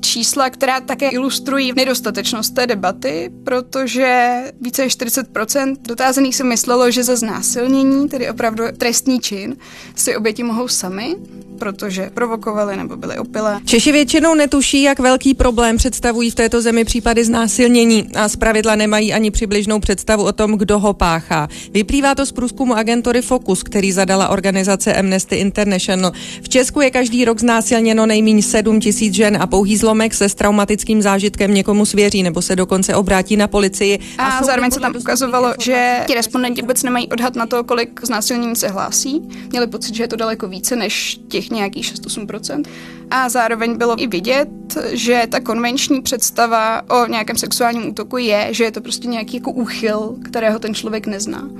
čísla, 0.00 0.50
která 0.50 0.80
také 0.80 1.08
ilustrují 1.08 1.72
nedostatečnost 1.76 2.54
té 2.54 2.66
debaty, 2.66 3.30
protože 3.44 4.38
více 4.60 4.82
než 4.82 4.98
40% 4.98 5.76
dotázaných 5.88 6.36
si 6.36 6.44
myslelo, 6.44 6.90
že 6.90 7.04
za 7.04 7.16
znásilnění, 7.16 8.08
tedy 8.08 8.30
opravdu 8.30 8.64
trestní 8.76 9.20
čin, 9.20 9.56
si 9.94 10.16
oběti 10.16 10.42
mohou 10.42 10.68
sami 10.68 11.16
protože 11.58 12.10
provokovali 12.14 12.76
nebo 12.76 12.96
byli 12.96 13.18
opilé. 13.18 13.60
Češi 13.64 13.92
většinou 13.92 14.34
netuší, 14.34 14.82
jak 14.82 14.98
velký 14.98 15.34
problém 15.34 15.76
představují 15.76 16.30
v 16.30 16.34
této 16.34 16.62
zemi 16.62 16.84
případy 16.84 17.24
znásilnění 17.24 18.08
a 18.14 18.28
zpravidla 18.28 18.74
nemají 18.74 19.12
ani 19.12 19.30
přibližnou 19.30 19.80
představu 19.80 20.24
o 20.24 20.32
tom, 20.32 20.52
kdo 20.52 20.78
ho 20.78 20.92
páchá. 20.92 21.48
Vyplývá 21.72 22.14
to 22.14 22.26
z 22.26 22.32
průzkumu 22.32 22.76
agentury 22.76 23.22
Focus, 23.22 23.62
který 23.62 23.92
zadala 23.92 24.28
organizace 24.28 24.94
Amnesty 24.94 25.36
International. 25.36 26.12
V 26.42 26.48
Česku 26.48 26.80
je 26.80 26.90
každý 26.90 27.24
rok 27.24 27.40
znásilněno 27.40 28.06
nejméně 28.06 28.42
7 28.42 28.80
tisíc 28.80 29.14
žen 29.14 29.38
a 29.40 29.46
pouhý 29.46 29.76
zlomek 29.88 30.14
se 30.14 30.28
s 30.28 30.34
traumatickým 30.34 31.02
zážitkem 31.02 31.54
někomu 31.54 31.86
svěří 31.86 32.22
nebo 32.22 32.42
se 32.42 32.56
dokonce 32.56 32.94
obrátí 32.94 33.36
na 33.36 33.48
policii. 33.48 33.98
A, 34.18 34.26
a 34.26 34.44
zároveň 34.44 34.70
se 34.70 34.80
tam 34.80 34.92
ukazovalo, 34.96 35.54
že 35.60 36.04
ti 36.06 36.14
respondenti 36.14 36.60
vůbec 36.60 36.82
nemají 36.82 37.08
odhad 37.08 37.36
na 37.36 37.46
to, 37.46 37.64
kolik 37.64 38.00
znásilnění 38.04 38.56
se 38.56 38.68
hlásí. 38.68 39.22
Měli 39.50 39.66
pocit, 39.66 39.94
že 39.94 40.02
je 40.02 40.08
to 40.08 40.16
daleko 40.16 40.48
více 40.48 40.76
než 40.76 41.20
těch 41.28 41.50
nějakých 41.50 41.92
6-8%. 41.94 42.64
A 43.10 43.28
zároveň 43.28 43.76
bylo 43.76 44.02
i 44.02 44.06
vidět, 44.06 44.48
že 44.92 45.22
ta 45.28 45.40
konvenční 45.40 46.02
představa 46.02 46.82
o 46.90 47.06
nějakém 47.06 47.36
sexuálním 47.36 47.88
útoku 47.88 48.16
je, 48.16 48.48
že 48.50 48.64
je 48.64 48.72
to 48.72 48.80
prostě 48.80 49.08
nějaký 49.08 49.36
jako 49.36 49.52
úchyl, 49.52 50.14
kterého 50.24 50.58
ten 50.58 50.74
člověk 50.74 51.06
nezná. 51.06 51.50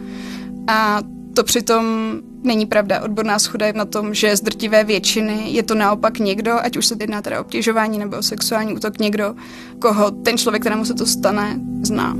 A 0.66 1.00
to 1.38 1.44
přitom 1.44 2.14
není 2.42 2.66
pravda. 2.66 3.02
Odborná 3.02 3.38
schoda 3.38 3.66
je 3.66 3.72
na 3.72 3.84
tom, 3.84 4.14
že 4.14 4.36
z 4.36 4.40
drtivé 4.40 4.84
většiny 4.84 5.50
je 5.50 5.62
to 5.62 5.74
naopak 5.74 6.18
někdo, 6.18 6.52
ať 6.62 6.76
už 6.76 6.86
se 6.86 6.96
jedná 7.00 7.22
teda 7.22 7.38
o 7.38 7.40
obtěžování 7.40 7.98
nebo 7.98 8.16
o 8.16 8.22
sexuální 8.22 8.74
útok, 8.74 8.98
někdo, 8.98 9.34
koho 9.78 10.10
ten 10.10 10.38
člověk, 10.38 10.62
kterému 10.62 10.84
se 10.84 10.94
to 10.94 11.06
stane, 11.06 11.60
zná. 11.82 12.16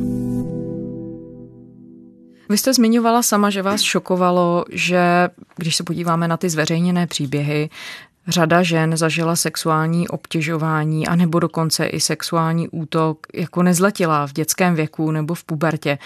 Vy 2.48 2.58
jste 2.58 2.74
zmiňovala 2.74 3.22
sama, 3.22 3.50
že 3.50 3.62
vás 3.62 3.80
šokovalo, 3.80 4.64
že 4.70 5.28
když 5.56 5.76
se 5.76 5.82
podíváme 5.82 6.28
na 6.28 6.36
ty 6.36 6.50
zveřejněné 6.50 7.06
příběhy, 7.06 7.70
Řada 8.28 8.62
žen 8.62 8.96
zažila 8.96 9.36
sexuální 9.36 10.08
obtěžování 10.08 11.06
a 11.06 11.16
nebo 11.16 11.38
dokonce 11.38 11.86
i 11.86 12.00
sexuální 12.00 12.68
útok 12.68 13.18
jako 13.34 13.62
nezletilá 13.62 14.26
v 14.26 14.32
dětském 14.32 14.74
věku 14.74 15.10
nebo 15.10 15.34
v 15.34 15.44
pubertě. 15.44 15.98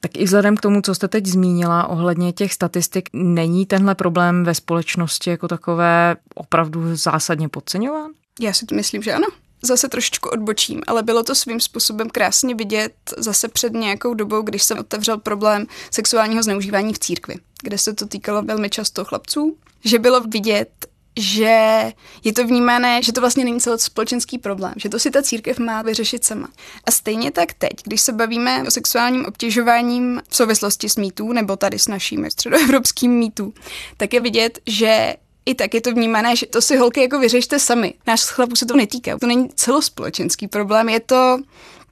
Tak 0.00 0.16
i 0.16 0.24
vzhledem 0.24 0.56
k 0.56 0.60
tomu, 0.60 0.82
co 0.82 0.94
jste 0.94 1.08
teď 1.08 1.26
zmínila 1.26 1.86
ohledně 1.86 2.32
těch 2.32 2.52
statistik, 2.52 3.08
není 3.12 3.66
tenhle 3.66 3.94
problém 3.94 4.44
ve 4.44 4.54
společnosti 4.54 5.30
jako 5.30 5.48
takové 5.48 6.16
opravdu 6.34 6.96
zásadně 6.96 7.48
podceňován? 7.48 8.10
Já 8.40 8.52
si 8.52 8.66
to 8.66 8.74
myslím, 8.74 9.02
že 9.02 9.12
ano 9.12 9.26
zase 9.62 9.88
trošičku 9.88 10.28
odbočím, 10.28 10.82
ale 10.86 11.02
bylo 11.02 11.22
to 11.22 11.34
svým 11.34 11.60
způsobem 11.60 12.10
krásně 12.10 12.54
vidět 12.54 12.94
zase 13.16 13.48
před 13.48 13.72
nějakou 13.72 14.14
dobou, 14.14 14.42
když 14.42 14.62
jsem 14.62 14.78
otevřel 14.78 15.18
problém 15.18 15.66
sexuálního 15.90 16.42
zneužívání 16.42 16.94
v 16.94 16.98
církvi, 16.98 17.34
kde 17.62 17.78
se 17.78 17.94
to 17.94 18.06
týkalo 18.06 18.42
velmi 18.42 18.70
často 18.70 19.04
chlapců, 19.04 19.56
že 19.84 19.98
bylo 19.98 20.20
vidět, 20.20 20.87
že 21.18 21.92
je 22.24 22.32
to 22.32 22.46
vnímané, 22.46 23.02
že 23.02 23.12
to 23.12 23.20
vlastně 23.20 23.44
není 23.44 23.60
celospolečenský 23.60 24.38
problém, 24.38 24.72
že 24.76 24.88
to 24.88 24.98
si 24.98 25.10
ta 25.10 25.22
církev 25.22 25.58
má 25.58 25.82
vyřešit 25.82 26.24
sama. 26.24 26.48
A 26.84 26.90
stejně 26.90 27.30
tak 27.30 27.52
teď, 27.52 27.72
když 27.84 28.00
se 28.00 28.12
bavíme 28.12 28.62
o 28.62 28.70
sexuálním 28.70 29.26
obtěžováním 29.26 30.22
v 30.28 30.36
souvislosti 30.36 30.88
s 30.88 30.96
mýtů, 30.96 31.32
nebo 31.32 31.56
tady 31.56 31.78
s 31.78 31.88
naším 31.88 32.30
středoevropským 32.30 33.12
mýtů, 33.12 33.54
tak 33.96 34.12
je 34.12 34.20
vidět, 34.20 34.58
že 34.66 35.14
i 35.46 35.54
tak 35.54 35.74
je 35.74 35.80
to 35.80 35.92
vnímané, 35.92 36.36
že 36.36 36.46
to 36.46 36.62
si 36.62 36.76
holky 36.76 37.00
jako 37.00 37.18
vyřešte 37.18 37.58
sami. 37.58 37.94
Náš 38.06 38.24
chlapů 38.24 38.56
se 38.56 38.66
to 38.66 38.76
netýká. 38.76 39.18
To 39.18 39.26
není 39.26 39.48
celospolečenský 39.48 40.48
problém, 40.48 40.88
je 40.88 41.00
to 41.00 41.38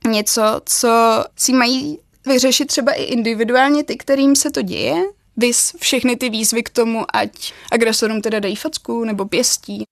něco, 0.09 0.43
co 0.65 0.89
si 1.37 1.53
mají 1.53 1.99
vyřešit 2.27 2.67
třeba 2.67 2.93
i 2.93 3.03
individuálně 3.03 3.85
ty, 3.85 3.97
kterým 3.97 4.37
se 4.37 4.51
to 4.51 4.63
děje, 4.63 5.03
vys 5.37 5.77
všechny 5.81 6.17
ty 6.17 6.31
výzvy 6.31 6.63
k 6.63 6.71
tomu, 6.71 7.05
ať 7.13 7.53
agresorům 7.73 8.23
teda 8.23 8.41
dají 8.41 8.57
facku 8.57 9.05
nebo 9.05 9.25
pěstí. 9.25 9.85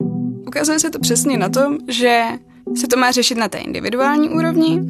Ukazuje 0.46 0.78
se 0.78 0.90
to 0.90 0.98
přesně 0.98 1.38
na 1.38 1.48
tom, 1.48 1.78
že 1.88 2.24
se 2.76 2.86
to 2.86 2.96
má 2.96 3.10
řešit 3.10 3.38
na 3.38 3.48
té 3.48 3.58
individuální 3.58 4.28
úrovni 4.28 4.80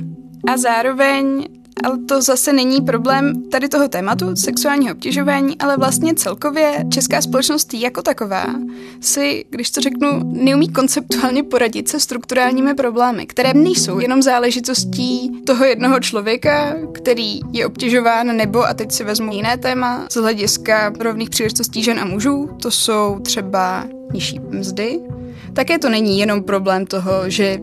a 0.52 0.56
zároveň 0.56 1.46
ale 1.85 1.99
to 1.99 2.23
zase 2.23 2.52
není 2.52 2.81
problém 2.81 3.43
tady 3.50 3.69
toho 3.69 3.88
tématu, 3.88 4.37
sexuálního 4.37 4.95
obtěžování, 4.95 5.59
ale 5.59 5.76
vlastně 5.76 6.14
celkově 6.14 6.85
česká 6.90 7.23
společnost 7.23 7.75
jako 7.75 8.02
taková 8.02 8.47
si, 9.00 9.45
když 9.50 9.71
to 9.71 9.81
řeknu, 9.81 10.21
neumí 10.25 10.69
konceptuálně 10.69 11.43
poradit 11.43 11.88
se 11.88 12.00
strukturálními 12.00 12.75
problémy, 12.75 13.26
které 13.26 13.54
nejsou 13.54 13.99
jenom 13.99 14.23
záležitostí 14.23 15.31
toho 15.47 15.64
jednoho 15.64 16.00
člověka, 16.00 16.76
který 16.93 17.40
je 17.52 17.66
obtěžován, 17.66 18.37
nebo, 18.37 18.64
a 18.64 18.75
teď 18.75 18.93
si 18.93 19.04
vezmu 19.04 19.33
jiné 19.33 19.59
téma, 19.59 20.07
z 20.11 20.14
hlediska 20.14 20.93
rovných 21.00 21.31
příležitostí 21.31 21.83
žen 21.83 21.99
a 22.00 22.04
mužů, 22.04 22.50
to 22.62 22.71
jsou 22.71 23.19
třeba 23.23 23.85
nižší 24.12 24.40
mzdy, 24.50 25.00
také 25.52 25.78
to 25.78 25.88
není 25.88 26.19
jenom 26.19 26.43
problém 26.43 26.87
toho, 26.87 27.31
že 27.31 27.59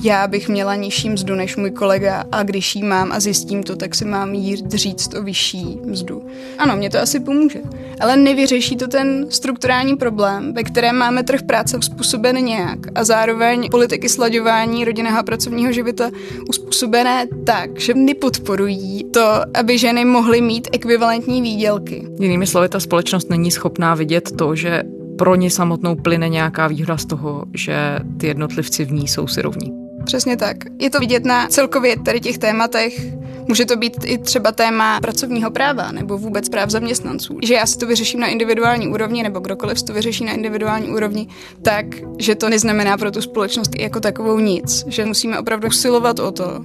já 0.00 0.26
bych 0.26 0.48
měla 0.48 0.74
nižší 0.74 1.10
mzdu 1.10 1.34
než 1.34 1.56
můj 1.56 1.70
kolega 1.70 2.24
a 2.32 2.42
když 2.42 2.76
jí 2.76 2.82
mám 2.82 3.12
a 3.12 3.20
zjistím 3.20 3.62
to, 3.62 3.76
tak 3.76 3.94
si 3.94 4.04
mám 4.04 4.34
jít 4.34 4.72
říct 4.72 5.14
o 5.14 5.22
vyšší 5.22 5.78
mzdu. 5.84 6.26
Ano, 6.58 6.76
mě 6.76 6.90
to 6.90 6.98
asi 6.98 7.20
pomůže, 7.20 7.60
ale 8.00 8.16
nevyřeší 8.16 8.76
to 8.76 8.88
ten 8.88 9.26
strukturální 9.28 9.96
problém, 9.96 10.52
ve 10.52 10.62
kterém 10.62 10.96
máme 10.96 11.22
trh 11.22 11.42
práce 11.42 11.78
uspůsoben 11.78 12.44
nějak 12.44 12.78
a 12.94 13.04
zároveň 13.04 13.68
politiky 13.70 14.08
slaďování 14.08 14.84
rodinného 14.84 15.18
a 15.18 15.22
pracovního 15.22 15.72
života 15.72 16.10
uspůsobené 16.48 17.26
tak, 17.46 17.80
že 17.80 17.94
nepodporují 17.94 19.04
to, 19.04 19.40
aby 19.54 19.78
ženy 19.78 20.04
mohly 20.04 20.40
mít 20.40 20.68
ekvivalentní 20.72 21.42
výdělky. 21.42 22.06
Jinými 22.20 22.46
slovy, 22.46 22.68
ta 22.68 22.80
společnost 22.80 23.30
není 23.30 23.50
schopná 23.50 23.94
vidět 23.94 24.36
to, 24.36 24.54
že 24.54 24.82
pro 25.18 25.34
ně 25.34 25.50
samotnou 25.50 25.94
plyne 25.94 26.28
nějaká 26.28 26.66
výhoda 26.66 26.96
z 26.96 27.04
toho, 27.04 27.44
že 27.54 27.98
ty 28.18 28.26
jednotlivci 28.26 28.84
v 28.84 28.92
ní 28.92 29.08
jsou 29.08 29.26
si 29.26 29.42
rovní. 29.42 29.72
Přesně 30.04 30.36
tak. 30.36 30.56
Je 30.80 30.90
to 30.90 30.98
vidět 30.98 31.24
na 31.24 31.48
celkově 31.48 31.98
tady 31.98 32.20
těch 32.20 32.38
tématech. 32.38 33.06
Může 33.48 33.64
to 33.64 33.76
být 33.76 33.96
i 34.04 34.18
třeba 34.18 34.52
téma 34.52 35.00
pracovního 35.00 35.50
práva 35.50 35.92
nebo 35.92 36.18
vůbec 36.18 36.48
práv 36.48 36.70
zaměstnanců. 36.70 37.38
Že 37.42 37.54
já 37.54 37.66
si 37.66 37.78
to 37.78 37.86
vyřeším 37.86 38.20
na 38.20 38.26
individuální 38.26 38.88
úrovni 38.88 39.22
nebo 39.22 39.40
kdokoliv 39.40 39.78
si 39.78 39.84
to 39.84 39.92
vyřeší 39.92 40.24
na 40.24 40.32
individuální 40.32 40.88
úrovni, 40.88 41.28
tak, 41.62 41.86
že 42.18 42.34
to 42.34 42.48
neznamená 42.48 42.96
pro 42.96 43.10
tu 43.10 43.22
společnost 43.22 43.78
jako 43.78 44.00
takovou 44.00 44.38
nic. 44.38 44.84
Že 44.86 45.06
musíme 45.06 45.38
opravdu 45.38 45.68
usilovat 45.68 46.18
o 46.18 46.32
to, 46.32 46.64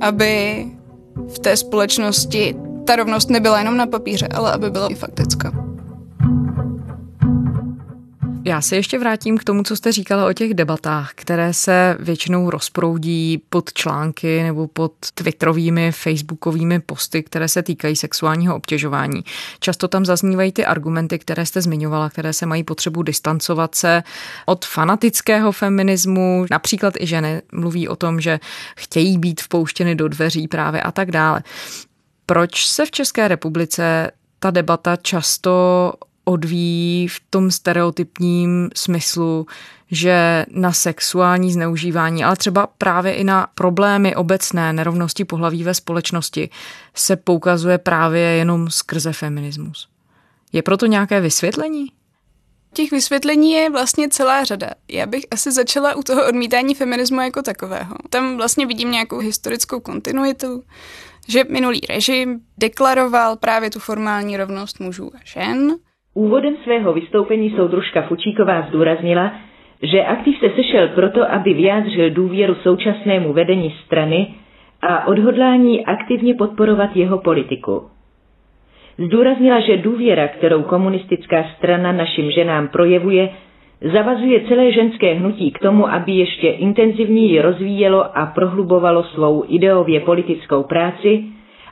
aby 0.00 0.64
v 1.34 1.38
té 1.38 1.56
společnosti 1.56 2.56
ta 2.84 2.96
rovnost 2.96 3.30
nebyla 3.30 3.58
jenom 3.58 3.76
na 3.76 3.86
papíře, 3.86 4.28
ale 4.28 4.52
aby 4.52 4.70
byla 4.70 4.88
i 4.88 4.94
faktická. 4.94 5.67
Já 8.48 8.60
se 8.60 8.76
ještě 8.76 8.98
vrátím 8.98 9.38
k 9.38 9.44
tomu, 9.44 9.62
co 9.62 9.76
jste 9.76 9.92
říkala 9.92 10.26
o 10.26 10.32
těch 10.32 10.54
debatách, 10.54 11.10
které 11.14 11.54
se 11.54 11.96
většinou 12.00 12.50
rozproudí 12.50 13.42
pod 13.50 13.72
články 13.72 14.42
nebo 14.42 14.68
pod 14.68 14.92
twitterovými, 15.14 15.92
facebookovými 15.92 16.80
posty, 16.80 17.22
které 17.22 17.48
se 17.48 17.62
týkají 17.62 17.96
sexuálního 17.96 18.56
obtěžování. 18.56 19.24
Často 19.60 19.88
tam 19.88 20.04
zaznívají 20.04 20.52
ty 20.52 20.64
argumenty, 20.64 21.18
které 21.18 21.46
jste 21.46 21.62
zmiňovala, 21.62 22.10
které 22.10 22.32
se 22.32 22.46
mají 22.46 22.64
potřebu 22.64 23.02
distancovat 23.02 23.74
se 23.74 24.02
od 24.46 24.64
fanatického 24.64 25.52
feminismu. 25.52 26.46
Například 26.50 26.94
i 27.00 27.06
ženy 27.06 27.42
mluví 27.52 27.88
o 27.88 27.96
tom, 27.96 28.20
že 28.20 28.40
chtějí 28.76 29.18
být 29.18 29.40
vpouštěny 29.40 29.94
do 29.94 30.08
dveří 30.08 30.48
právě 30.48 30.82
a 30.82 30.92
tak 30.92 31.10
dále. 31.10 31.42
Proč 32.26 32.66
se 32.66 32.86
v 32.86 32.90
České 32.90 33.28
republice 33.28 34.10
ta 34.38 34.50
debata 34.50 34.96
často 34.96 35.92
odvíjí 36.28 37.08
v 37.08 37.20
tom 37.30 37.50
stereotypním 37.50 38.70
smyslu, 38.74 39.46
že 39.90 40.46
na 40.50 40.72
sexuální 40.72 41.52
zneužívání, 41.52 42.24
ale 42.24 42.36
třeba 42.36 42.66
právě 42.78 43.14
i 43.14 43.24
na 43.24 43.46
problémy 43.54 44.16
obecné 44.16 44.72
nerovnosti 44.72 45.24
pohlaví 45.24 45.64
ve 45.64 45.74
společnosti 45.74 46.50
se 46.94 47.16
poukazuje 47.16 47.78
právě 47.78 48.20
jenom 48.20 48.70
skrze 48.70 49.12
feminismus. 49.12 49.88
Je 50.52 50.62
proto 50.62 50.86
nějaké 50.86 51.20
vysvětlení? 51.20 51.86
Těch 52.72 52.90
vysvětlení 52.90 53.52
je 53.52 53.70
vlastně 53.70 54.08
celá 54.08 54.44
řada. 54.44 54.70
Já 54.88 55.06
bych 55.06 55.24
asi 55.30 55.52
začala 55.52 55.94
u 55.94 56.02
toho 56.02 56.28
odmítání 56.28 56.74
feminismu 56.74 57.20
jako 57.20 57.42
takového. 57.42 57.94
Tam 58.10 58.36
vlastně 58.36 58.66
vidím 58.66 58.90
nějakou 58.90 59.18
historickou 59.18 59.80
kontinuitu, 59.80 60.64
že 61.28 61.44
minulý 61.44 61.80
režim 61.88 62.40
deklaroval 62.58 63.36
právě 63.36 63.70
tu 63.70 63.78
formální 63.78 64.36
rovnost 64.36 64.80
mužů 64.80 65.10
a 65.14 65.18
žen, 65.24 65.76
Úvodem 66.18 66.56
svého 66.64 66.92
vystoupení 66.92 67.50
soudružka 67.50 68.02
Fučíková 68.02 68.62
zdůraznila, 68.68 69.32
že 69.82 70.04
aktiv 70.04 70.38
se 70.38 70.50
sešel 70.50 70.88
proto, 70.88 71.32
aby 71.32 71.54
vyjádřil 71.54 72.10
důvěru 72.10 72.54
současnému 72.54 73.32
vedení 73.32 73.74
strany 73.86 74.26
a 74.82 75.06
odhodlání 75.06 75.84
aktivně 75.86 76.34
podporovat 76.34 76.96
jeho 76.96 77.18
politiku. 77.18 77.82
Zdůraznila, 78.98 79.60
že 79.60 79.76
důvěra, 79.76 80.28
kterou 80.28 80.62
komunistická 80.62 81.44
strana 81.58 81.92
našim 81.92 82.30
ženám 82.30 82.68
projevuje, 82.68 83.28
zavazuje 83.92 84.40
celé 84.48 84.72
ženské 84.72 85.14
hnutí 85.14 85.50
k 85.50 85.58
tomu, 85.58 85.88
aby 85.88 86.12
ještě 86.12 86.48
intenzivněji 86.48 87.40
rozvíjelo 87.40 88.18
a 88.18 88.26
prohlubovalo 88.26 89.02
svou 89.04 89.44
ideově 89.48 90.00
politickou 90.00 90.62
práci 90.62 91.24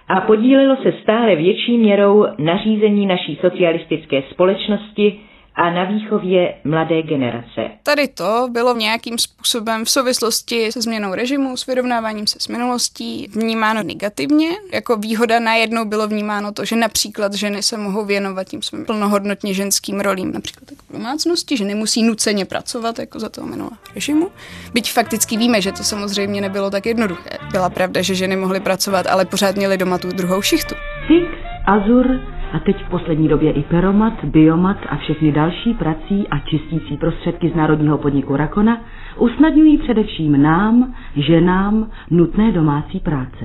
a 0.09 0.21
podílelo 0.21 0.77
se 0.77 0.93
stále 1.03 1.37
větší 1.37 1.79
měrou 1.79 2.27
na 2.39 2.57
řízení 2.57 3.07
naší 3.07 3.39
socialistické 3.41 4.23
společnosti 4.31 5.21
a 5.57 5.71
na 5.71 5.85
výchově 5.85 6.55
mladé 6.65 7.03
generace. 7.03 7.71
Tady 7.83 8.09
to 8.09 8.49
bylo 8.51 8.77
nějakým 8.77 9.19
způsobem 9.19 9.85
v 9.85 9.91
souvislosti 9.91 10.73
se 10.73 10.83
změnou 10.83 11.15
režimu, 11.15 11.57
s 11.57 11.67
vyrovnáváním 11.67 12.27
se 12.27 12.41
s 12.41 12.49
minulostí 12.49 13.29
vnímáno 13.33 13.83
negativně. 13.83 14.49
Jako 14.73 14.97
výhoda 14.97 15.41
najednou 15.41 15.85
bylo 15.85 16.09
vnímáno 16.09 16.53
to, 16.53 16.65
že 16.65 16.77
například 16.77 17.35
ženy 17.35 17.63
se 17.63 17.77
mohou 17.77 18.05
věnovat 18.05 18.45
tím 18.45 18.63
svým 18.63 18.85
plnohodnotně 18.85 19.55
ženským 19.55 20.01
rolím, 20.01 20.33
například 20.33 20.71
jako 20.71 20.83
v 20.89 20.93
domácnosti, 20.93 21.57
že 21.57 21.65
nemusí 21.65 22.03
nuceně 22.03 22.45
pracovat 22.45 22.99
jako 22.99 23.21
za 23.21 23.29
toho 23.29 23.47
minulého 23.47 23.77
režimu. 23.95 24.29
Byť 24.75 24.93
fakticky 24.93 25.37
víme, 25.37 25.61
že 25.61 25.73
to 25.73 25.85
samozřejmě 25.85 26.41
nebylo 26.41 26.71
tak 26.71 26.87
jednoduché. 26.87 27.31
Byla 27.53 27.71
pravda, 27.71 28.03
že 28.03 28.15
ženy 28.15 28.37
mohly 28.37 28.61
pracovat, 28.61 29.07
ale 29.07 29.25
pořád 29.25 29.57
měly 29.57 29.79
doma 29.79 29.99
tu 29.99 30.09
druhou 30.09 30.43
šichtu. 30.43 30.75
Six, 31.07 31.27
Azur, 31.67 32.36
a 32.53 32.59
teď 32.59 32.85
v 32.85 32.91
poslední 32.91 33.29
době 33.29 33.53
i 33.53 33.63
Peromat, 33.63 34.25
Biomat 34.25 34.77
a 34.89 34.97
všechny 34.97 35.33
další 35.33 35.75
prací 35.75 36.29
a 36.31 36.39
čistící 36.39 36.97
prostředky 36.97 37.51
z 37.51 37.57
národního 37.57 37.99
podniku 37.99 38.37
Rakona 38.37 38.81
usnadňují 39.19 39.79
především 39.79 40.43
nám, 40.43 40.95
ženám, 41.17 41.91
nutné 42.11 42.53
domácí 42.53 43.01
práce. 43.01 43.45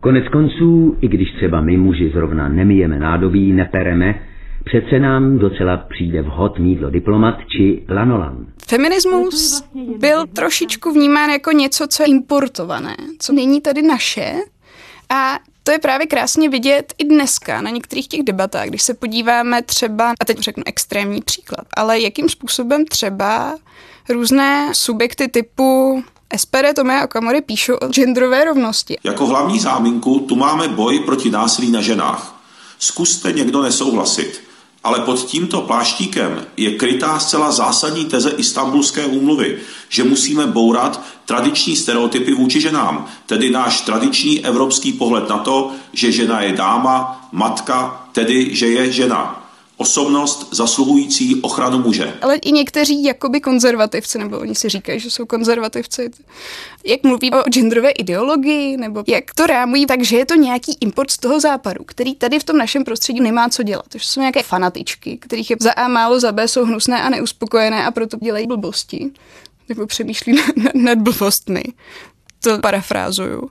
Konec 0.00 0.28
konců, 0.28 0.96
i 1.00 1.08
když 1.08 1.32
třeba 1.32 1.60
my 1.60 1.76
muži 1.76 2.10
zrovna 2.14 2.48
nemijeme 2.48 2.98
nádobí, 2.98 3.52
nepereme, 3.52 4.14
přece 4.64 4.98
nám 4.98 5.38
docela 5.38 5.76
přijde 5.76 6.22
vhod 6.22 6.58
mídlo 6.58 6.90
diplomat 6.90 7.34
či 7.46 7.82
lanolan. 7.88 8.46
Feminismus 8.68 9.64
byl 9.98 10.26
trošičku 10.26 10.92
vnímán 10.92 11.30
jako 11.30 11.50
něco, 11.52 11.86
co 11.88 12.02
je 12.02 12.08
importované, 12.08 12.94
co 13.18 13.32
není 13.32 13.60
tady 13.60 13.82
naše 13.82 14.32
a 15.14 15.38
to 15.62 15.70
je 15.70 15.78
právě 15.78 16.06
krásně 16.06 16.48
vidět 16.48 16.94
i 16.98 17.04
dneska 17.04 17.60
na 17.60 17.70
některých 17.70 18.08
těch 18.08 18.22
debatách, 18.22 18.68
když 18.68 18.82
se 18.82 18.94
podíváme 18.94 19.62
třeba, 19.62 20.14
a 20.20 20.24
teď 20.24 20.38
řeknu 20.38 20.62
extrémní 20.66 21.20
příklad, 21.20 21.66
ale 21.76 22.00
jakým 22.00 22.28
způsobem 22.28 22.84
třeba 22.86 23.58
různé 24.08 24.70
subjekty 24.72 25.28
typu 25.28 26.02
SPD 26.36 26.74
Tomé 26.76 27.00
a 27.00 27.06
Kamory 27.06 27.40
píšou 27.40 27.74
o 27.74 27.88
genderové 27.88 28.44
rovnosti. 28.44 28.98
Jako 29.04 29.26
hlavní 29.26 29.60
záminku 29.60 30.20
tu 30.20 30.36
máme 30.36 30.68
boj 30.68 31.00
proti 31.00 31.30
násilí 31.30 31.70
na 31.70 31.80
ženách. 31.80 32.42
Zkuste 32.78 33.32
někdo 33.32 33.62
nesouhlasit 33.62 34.51
ale 34.84 35.00
pod 35.00 35.24
tímto 35.24 35.60
pláštíkem 35.60 36.46
je 36.56 36.70
krytá 36.76 37.18
zcela 37.18 37.52
zásadní 37.52 38.04
teze 38.04 38.30
Istanbulské 38.30 39.06
úmluvy, 39.06 39.58
že 39.88 40.04
musíme 40.04 40.46
bourat 40.46 41.00
tradiční 41.26 41.76
stereotypy 41.76 42.34
vůči 42.34 42.60
ženám, 42.60 43.06
tedy 43.26 43.50
náš 43.50 43.80
tradiční 43.80 44.44
evropský 44.44 44.92
pohled 44.92 45.28
na 45.28 45.38
to, 45.38 45.70
že 45.92 46.12
žena 46.12 46.40
je 46.40 46.52
dáma, 46.52 47.28
matka, 47.32 48.06
tedy 48.12 48.54
že 48.56 48.66
je 48.66 48.92
žena 48.92 49.41
osobnost 49.82 50.48
zasluhující 50.50 51.40
ochranu 51.42 51.78
muže. 51.78 52.14
Ale 52.22 52.36
i 52.36 52.52
někteří 52.52 53.04
jakoby 53.04 53.40
konzervativci, 53.40 54.18
nebo 54.18 54.38
oni 54.38 54.54
si 54.54 54.68
říkají, 54.68 55.00
že 55.00 55.10
jsou 55.10 55.26
konzervativci, 55.26 56.10
jak 56.86 57.02
mluví 57.02 57.30
o 57.32 57.42
genderové 57.50 57.90
ideologii, 57.90 58.76
nebo 58.76 59.04
jak 59.06 59.34
to 59.34 59.46
rámují, 59.46 59.86
takže 59.86 60.16
je 60.16 60.26
to 60.26 60.34
nějaký 60.34 60.76
import 60.80 61.10
z 61.10 61.18
toho 61.18 61.40
západu, 61.40 61.84
který 61.84 62.14
tady 62.14 62.38
v 62.38 62.44
tom 62.44 62.56
našem 62.56 62.84
prostředí 62.84 63.20
nemá 63.20 63.48
co 63.48 63.62
dělat. 63.62 63.88
To 63.88 63.98
jsou 63.98 64.20
nějaké 64.20 64.42
fanatičky, 64.42 65.18
kterých 65.18 65.50
je 65.50 65.56
za 65.60 65.72
A 65.72 65.88
málo, 65.88 66.20
za 66.20 66.32
B 66.32 66.48
jsou 66.48 66.64
hnusné 66.64 67.02
a 67.02 67.08
neuspokojené 67.10 67.86
a 67.86 67.90
proto 67.90 68.16
dělají 68.16 68.46
blbosti 68.46 69.10
nebo 69.68 69.86
přemýšlí 69.86 70.40
nad 70.74 70.98
blbostmi 70.98 71.62
to 72.42 72.58
parafrázuju, 72.58 73.50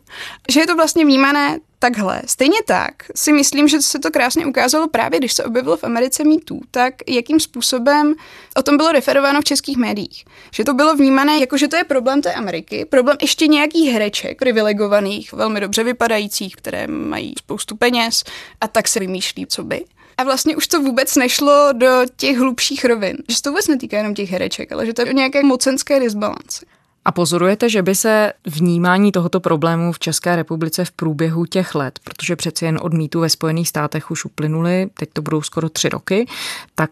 že 0.50 0.60
je 0.60 0.68
to 0.68 0.76
vlastně 0.76 1.06
vnímané 1.06 1.60
takhle. 1.82 2.22
Stejně 2.26 2.60
tak 2.66 2.94
si 3.16 3.34
myslím, 3.34 3.68
že 3.68 3.82
se 3.82 4.00
to 4.00 4.12
krásně 4.12 4.46
ukázalo 4.46 4.88
právě, 4.88 5.20
když 5.20 5.34
se 5.34 5.44
objevilo 5.44 5.78
v 5.78 5.84
Americe 5.84 6.24
MeToo, 6.24 6.60
tak 6.72 6.94
jakým 7.08 7.40
způsobem 7.40 8.14
o 8.58 8.64
tom 8.64 8.78
bylo 8.78 8.92
referováno 8.92 9.42
v 9.42 9.44
českých 9.44 9.78
médiích. 9.78 10.26
Že 10.54 10.64
to 10.64 10.74
bylo 10.74 10.96
vnímané 10.96 11.40
jako, 11.40 11.58
že 11.58 11.68
to 11.68 11.76
je 11.76 11.84
problém 11.84 12.22
té 12.22 12.34
Ameriky, 12.34 12.86
problém 12.86 13.18
ještě 13.22 13.48
nějakých 13.48 13.92
hereček, 13.94 14.40
privilegovaných, 14.40 15.34
velmi 15.34 15.60
dobře 15.60 15.84
vypadajících, 15.84 16.56
které 16.56 16.88
mají 16.88 17.34
spoustu 17.38 17.76
peněz 17.76 18.24
a 18.62 18.68
tak 18.68 18.88
se 18.88 19.00
vymýšlí, 19.00 19.46
co 19.46 19.64
by. 19.64 19.86
A 20.18 20.24
vlastně 20.24 20.56
už 20.56 20.68
to 20.68 20.82
vůbec 20.82 21.16
nešlo 21.16 21.70
do 21.74 21.88
těch 22.16 22.38
hlubších 22.38 22.86
rovin. 22.86 23.18
Že 23.30 23.36
se 23.36 23.42
to 23.42 23.50
vůbec 23.50 23.68
netýká 23.68 23.98
jenom 23.98 24.16
těch 24.16 24.32
hereček, 24.32 24.72
ale 24.72 24.86
že 24.86 24.94
to 24.94 25.02
je 25.02 25.14
nějaké 25.14 25.44
mocenské 25.44 26.00
disbalance. 26.00 26.66
A 27.06 27.12
pozorujete, 27.12 27.70
že 27.70 27.82
by 27.82 27.96
se 27.96 28.34
vnímání 28.46 29.12
tohoto 29.12 29.40
problému 29.40 29.92
v 29.92 30.00
České 30.00 30.36
republice 30.36 30.86
v 30.86 30.92
průběhu 30.92 31.46
těch 31.46 31.76
let, 31.76 32.00
protože 32.04 32.36
přeci 32.36 32.66
jen 32.66 32.80
od 32.82 32.94
mýtu 32.94 33.20
ve 33.20 33.30
Spojených 33.30 33.70
státech 33.70 34.12
už 34.12 34.26
uplynuly, 34.26 34.90
teď 34.94 35.10
to 35.14 35.22
budou 35.22 35.42
skoro 35.42 35.70
tři 35.70 35.90
roky, 35.90 36.28
tak 36.76 36.90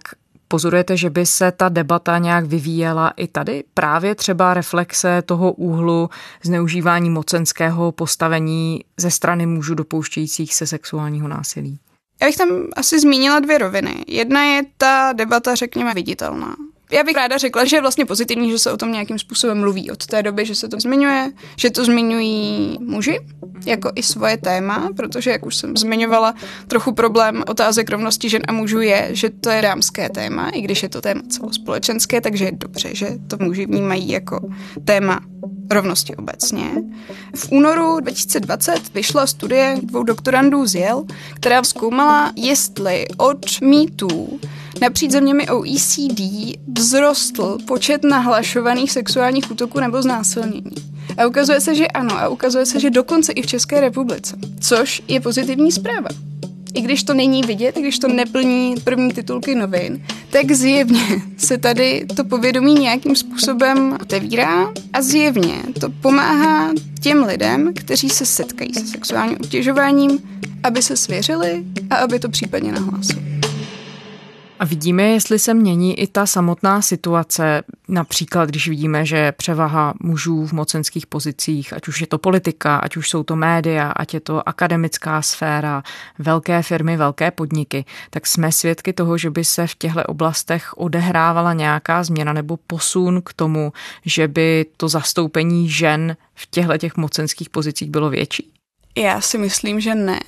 Pozorujete, 0.51 0.97
že 0.97 1.09
by 1.09 1.25
se 1.25 1.51
ta 1.51 1.69
debata 1.69 2.17
nějak 2.17 2.45
vyvíjela 2.45 3.09
i 3.09 3.27
tady? 3.27 3.63
Právě 3.73 4.15
třeba 4.15 4.53
reflexe 4.53 5.21
toho 5.21 5.51
úhlu 5.51 6.09
zneužívání 6.43 7.09
mocenského 7.09 7.91
postavení 7.91 8.83
ze 8.97 9.11
strany 9.11 9.45
mužů 9.45 9.75
dopouštějících 9.75 10.55
se 10.55 10.67
sexuálního 10.67 11.27
násilí? 11.27 11.79
Já 12.21 12.27
bych 12.27 12.37
tam 12.37 12.49
asi 12.75 12.99
zmínila 12.99 13.39
dvě 13.39 13.57
roviny. 13.57 14.05
Jedna 14.07 14.43
je 14.43 14.63
ta 14.77 15.13
debata, 15.13 15.55
řekněme, 15.55 15.93
viditelná 15.93 16.55
já 16.91 17.03
bych 17.03 17.15
ráda 17.15 17.37
řekla, 17.37 17.65
že 17.65 17.77
je 17.77 17.81
vlastně 17.81 18.05
pozitivní, 18.05 18.51
že 18.51 18.59
se 18.59 18.71
o 18.71 18.77
tom 18.77 18.91
nějakým 18.91 19.19
způsobem 19.19 19.59
mluví 19.59 19.91
od 19.91 20.05
té 20.05 20.23
doby, 20.23 20.45
že 20.45 20.55
se 20.55 20.67
to 20.67 20.79
zmiňuje, 20.79 21.31
že 21.55 21.69
to 21.69 21.85
zmiňují 21.85 22.77
muži 22.81 23.19
jako 23.65 23.91
i 23.95 24.03
svoje 24.03 24.37
téma, 24.37 24.89
protože, 24.95 25.31
jak 25.31 25.45
už 25.45 25.55
jsem 25.55 25.77
zmiňovala, 25.77 26.35
trochu 26.67 26.91
problém 26.91 27.43
otázek 27.47 27.89
rovnosti 27.89 28.29
žen 28.29 28.41
a 28.47 28.51
mužů 28.51 28.81
je, 28.81 29.09
že 29.11 29.29
to 29.29 29.49
je 29.49 29.61
dámské 29.61 30.09
téma, 30.09 30.49
i 30.49 30.61
když 30.61 30.83
je 30.83 30.89
to 30.89 31.01
téma 31.01 31.21
celospolečenské, 31.29 32.21
takže 32.21 32.45
je 32.45 32.51
dobře, 32.51 32.89
že 32.93 33.07
to 33.27 33.37
muži 33.39 33.65
vnímají 33.65 34.09
jako 34.09 34.49
téma 34.85 35.19
rovnosti 35.71 36.15
obecně. 36.15 36.71
V 37.35 37.51
únoru 37.51 37.99
2020 37.99 38.93
vyšla 38.93 39.27
studie 39.27 39.77
dvou 39.83 40.03
doktorandů 40.03 40.65
z 40.65 40.75
Yale, 40.75 41.03
která 41.35 41.63
zkoumala, 41.63 42.31
jestli 42.35 43.05
od 43.17 43.61
mýtů 43.61 44.39
napříč 44.81 45.11
zeměmi 45.11 45.49
OECD 45.49 46.21
vzrostl 46.77 47.57
počet 47.67 48.03
nahlašovaných 48.03 48.91
sexuálních 48.91 49.51
útoků 49.51 49.79
nebo 49.79 50.01
znásilnění. 50.01 50.71
A 51.17 51.25
ukazuje 51.25 51.61
se, 51.61 51.75
že 51.75 51.87
ano, 51.87 52.17
a 52.19 52.27
ukazuje 52.27 52.65
se, 52.65 52.79
že 52.79 52.89
dokonce 52.89 53.31
i 53.31 53.41
v 53.41 53.47
České 53.47 53.81
republice, 53.81 54.37
což 54.59 55.01
je 55.07 55.19
pozitivní 55.19 55.71
zpráva. 55.71 56.09
I 56.73 56.81
když 56.81 57.03
to 57.03 57.13
není 57.13 57.41
vidět, 57.41 57.77
i 57.77 57.81
když 57.81 57.99
to 57.99 58.07
neplní 58.07 58.75
první 58.83 59.13
titulky 59.13 59.55
novin, 59.55 60.03
tak 60.29 60.51
zjevně 60.51 61.21
se 61.37 61.57
tady 61.57 62.05
to 62.15 62.23
povědomí 62.23 62.73
nějakým 62.73 63.15
způsobem 63.15 63.97
otevírá 64.01 64.73
a 64.93 65.01
zjevně 65.01 65.63
to 65.79 65.89
pomáhá 66.01 66.71
těm 67.01 67.23
lidem, 67.23 67.73
kteří 67.73 68.09
se 68.09 68.25
setkají 68.25 68.73
se 68.73 68.87
sexuálním 68.87 69.37
obtěžováním, 69.41 70.19
aby 70.63 70.81
se 70.81 70.97
svěřili 70.97 71.63
a 71.89 71.95
aby 71.95 72.19
to 72.19 72.29
případně 72.29 72.71
nahlásili. 72.71 73.38
A 74.59 74.65
vidíme, 74.65 75.03
jestli 75.03 75.39
se 75.39 75.53
mění 75.53 75.99
i 75.99 76.07
ta 76.07 76.25
samotná 76.25 76.81
situace, 76.81 77.63
například 77.87 78.49
když 78.49 78.69
vidíme, 78.69 79.05
že 79.05 79.31
převaha 79.31 79.93
mužů 79.99 80.45
v 80.45 80.51
mocenských 80.51 81.07
pozicích, 81.07 81.73
ať 81.73 81.87
už 81.87 82.01
je 82.01 82.07
to 82.07 82.17
politika, 82.17 82.77
ať 82.77 82.97
už 82.97 83.09
jsou 83.09 83.23
to 83.23 83.35
média, 83.35 83.91
ať 83.91 84.13
je 84.13 84.19
to 84.19 84.49
akademická 84.49 85.21
sféra, 85.21 85.83
velké 86.19 86.63
firmy, 86.63 86.97
velké 86.97 87.31
podniky, 87.31 87.85
tak 88.09 88.27
jsme 88.27 88.51
svědky 88.51 88.93
toho, 88.93 89.17
že 89.17 89.29
by 89.29 89.45
se 89.45 89.67
v 89.67 89.75
těchto 89.75 90.03
oblastech 90.03 90.77
odehrávala 90.77 91.53
nějaká 91.53 92.03
změna 92.03 92.33
nebo 92.33 92.57
posun 92.57 93.21
k 93.21 93.33
tomu, 93.33 93.73
že 94.05 94.27
by 94.27 94.65
to 94.77 94.89
zastoupení 94.89 95.69
žen 95.69 96.17
v 96.35 96.47
těchto 96.51 96.77
těch 96.77 96.97
mocenských 96.97 97.49
pozicích 97.49 97.89
bylo 97.89 98.09
větší? 98.09 98.51
Já 98.97 99.21
si 99.21 99.37
myslím, 99.37 99.79
že 99.79 99.95
ne. 99.95 100.19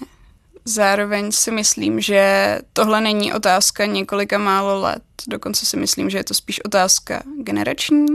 Zároveň 0.65 1.31
si 1.31 1.51
myslím, 1.51 2.01
že 2.01 2.59
tohle 2.73 3.01
není 3.01 3.33
otázka 3.33 3.85
několika 3.85 4.37
málo 4.37 4.81
let. 4.81 5.03
Dokonce 5.27 5.65
si 5.65 5.77
myslím, 5.77 6.09
že 6.09 6.17
je 6.17 6.23
to 6.23 6.33
spíš 6.33 6.65
otázka 6.65 7.23
generační. 7.43 8.05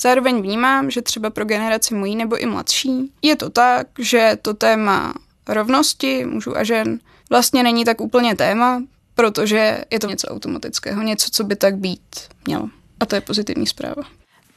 Zároveň 0.00 0.42
vnímám, 0.42 0.90
že 0.90 1.02
třeba 1.02 1.30
pro 1.30 1.44
generaci 1.44 1.94
mojí 1.94 2.16
nebo 2.16 2.36
i 2.36 2.46
mladší 2.46 3.12
je 3.22 3.36
to 3.36 3.50
tak, 3.50 3.86
že 3.98 4.38
to 4.42 4.54
téma 4.54 5.14
rovnosti 5.48 6.24
mužů 6.24 6.56
a 6.56 6.64
žen 6.64 6.98
vlastně 7.30 7.62
není 7.62 7.84
tak 7.84 8.00
úplně 8.00 8.36
téma, 8.36 8.82
protože 9.14 9.84
je 9.90 9.98
to 9.98 10.06
něco 10.06 10.28
automatického, 10.28 11.02
něco, 11.02 11.28
co 11.32 11.44
by 11.44 11.56
tak 11.56 11.76
být 11.76 12.00
mělo. 12.46 12.68
A 13.00 13.06
to 13.06 13.14
je 13.14 13.20
pozitivní 13.20 13.66
zpráva. 13.66 14.02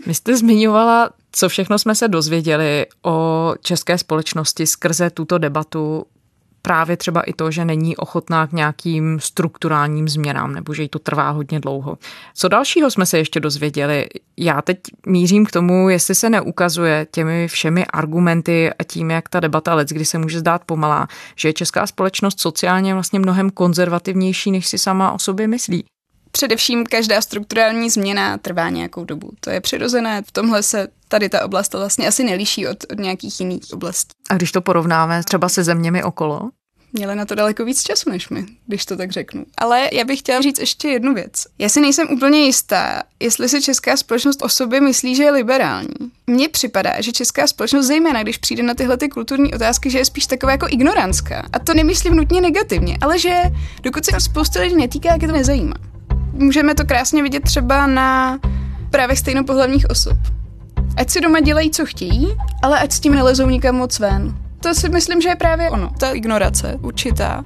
Vy 0.05 0.13
jste 0.13 0.37
zmiňovala, 0.37 1.09
co 1.31 1.49
všechno 1.49 1.79
jsme 1.79 1.95
se 1.95 2.07
dozvěděli 2.07 2.85
o 3.03 3.53
české 3.61 3.97
společnosti 3.97 4.67
skrze 4.67 5.09
tuto 5.09 5.37
debatu 5.37 6.05
právě 6.65 6.97
třeba 6.97 7.21
i 7.21 7.33
to, 7.33 7.51
že 7.51 7.65
není 7.65 7.97
ochotná 7.97 8.47
k 8.47 8.51
nějakým 8.51 9.19
strukturálním 9.19 10.09
změnám 10.09 10.53
nebo 10.53 10.73
že 10.73 10.81
jí 10.81 10.89
to 10.89 10.99
trvá 10.99 11.29
hodně 11.29 11.59
dlouho. 11.59 11.97
Co 12.33 12.47
dalšího 12.47 12.91
jsme 12.91 13.05
se 13.05 13.17
ještě 13.17 13.39
dozvěděli? 13.39 14.07
Já 14.37 14.61
teď 14.61 14.77
mířím 15.07 15.45
k 15.45 15.51
tomu, 15.51 15.89
jestli 15.89 16.15
se 16.15 16.29
neukazuje 16.29 17.07
těmi 17.11 17.47
všemi 17.47 17.85
argumenty 17.85 18.71
a 18.79 18.83
tím, 18.83 19.11
jak 19.11 19.29
ta 19.29 19.39
debata 19.39 19.75
let, 19.75 19.89
kdy 19.89 20.05
se 20.05 20.17
může 20.17 20.39
zdát 20.39 20.61
pomalá, 20.65 21.07
že 21.35 21.49
je 21.49 21.53
česká 21.53 21.87
společnost 21.87 22.39
sociálně 22.39 22.93
vlastně 22.93 23.19
mnohem 23.19 23.49
konzervativnější, 23.49 24.51
než 24.51 24.67
si 24.67 24.77
sama 24.77 25.11
o 25.11 25.19
sobě 25.19 25.47
myslí. 25.47 25.85
Především 26.35 26.85
každá 26.85 27.21
strukturální 27.21 27.89
změna 27.89 28.37
trvá 28.37 28.69
nějakou 28.69 29.05
dobu. 29.05 29.31
To 29.39 29.49
je 29.49 29.61
přirozené. 29.61 30.21
V 30.21 30.31
tomhle 30.31 30.63
se 30.63 30.87
tady 31.07 31.29
ta 31.29 31.45
oblast 31.45 31.73
vlastně 31.73 32.07
asi 32.07 32.23
neliší 32.23 32.67
od, 32.67 32.77
od 32.91 32.99
nějakých 32.99 33.39
jiných 33.39 33.63
oblastí. 33.73 34.11
A 34.29 34.33
když 34.33 34.51
to 34.51 34.61
porovnáme 34.61 35.23
třeba 35.23 35.49
se 35.49 35.63
zeměmi 35.63 36.03
okolo? 36.03 36.49
Měli 36.93 37.15
na 37.15 37.25
to 37.25 37.35
daleko 37.35 37.65
víc 37.65 37.83
času 37.83 38.09
než 38.09 38.29
my, 38.29 38.45
když 38.67 38.85
to 38.85 38.97
tak 38.97 39.11
řeknu. 39.11 39.45
Ale 39.57 39.89
já 39.93 40.03
bych 40.03 40.19
chtěla 40.19 40.41
říct 40.41 40.59
ještě 40.59 40.87
jednu 40.87 41.13
věc. 41.13 41.31
Já 41.59 41.69
si 41.69 41.81
nejsem 41.81 42.07
úplně 42.11 42.45
jistá, 42.45 43.03
jestli 43.19 43.49
si 43.49 43.61
česká 43.61 43.97
společnost 43.97 44.41
o 44.41 44.49
sobě 44.49 44.81
myslí, 44.81 45.15
že 45.15 45.23
je 45.23 45.31
liberální. 45.31 46.11
Mně 46.27 46.49
připadá, 46.49 47.01
že 47.01 47.11
česká 47.11 47.47
společnost, 47.47 47.85
zejména 47.85 48.23
když 48.23 48.37
přijde 48.37 48.63
na 48.63 48.73
tyhle 48.73 48.97
ty 48.97 49.09
kulturní 49.09 49.53
otázky, 49.53 49.89
že 49.89 49.97
je 49.97 50.05
spíš 50.05 50.27
taková 50.27 50.51
jako 50.51 50.67
ignorantská. 50.69 51.47
A 51.53 51.59
to 51.59 51.73
nemyslím 51.73 52.15
nutně 52.15 52.41
negativně, 52.41 52.97
ale 53.01 53.19
že 53.19 53.41
dokud 53.81 54.05
se 54.05 54.19
spousta 54.19 54.61
lidí 54.61 54.75
netýká, 54.75 55.11
jak 55.11 55.21
je 55.21 55.27
to 55.27 55.33
nezajímá 55.33 55.94
můžeme 56.35 56.75
to 56.75 56.85
krásně 56.85 57.23
vidět 57.23 57.43
třeba 57.43 57.87
na 57.87 58.39
právě 58.89 59.15
stejnopohlavních 59.15 59.89
osob. 59.89 60.17
Ať 60.97 61.09
si 61.09 61.21
doma 61.21 61.39
dělají, 61.39 61.71
co 61.71 61.85
chtějí, 61.85 62.27
ale 62.63 62.79
ať 62.79 62.91
s 62.91 62.99
tím 62.99 63.15
nelezou 63.15 63.49
nikam 63.49 63.75
moc 63.75 63.99
ven. 63.99 64.37
To 64.59 64.73
si 64.73 64.89
myslím, 64.89 65.21
že 65.21 65.29
je 65.29 65.35
právě 65.35 65.69
ono, 65.69 65.89
ta 65.99 66.11
ignorace 66.11 66.77
určitá. 66.81 67.43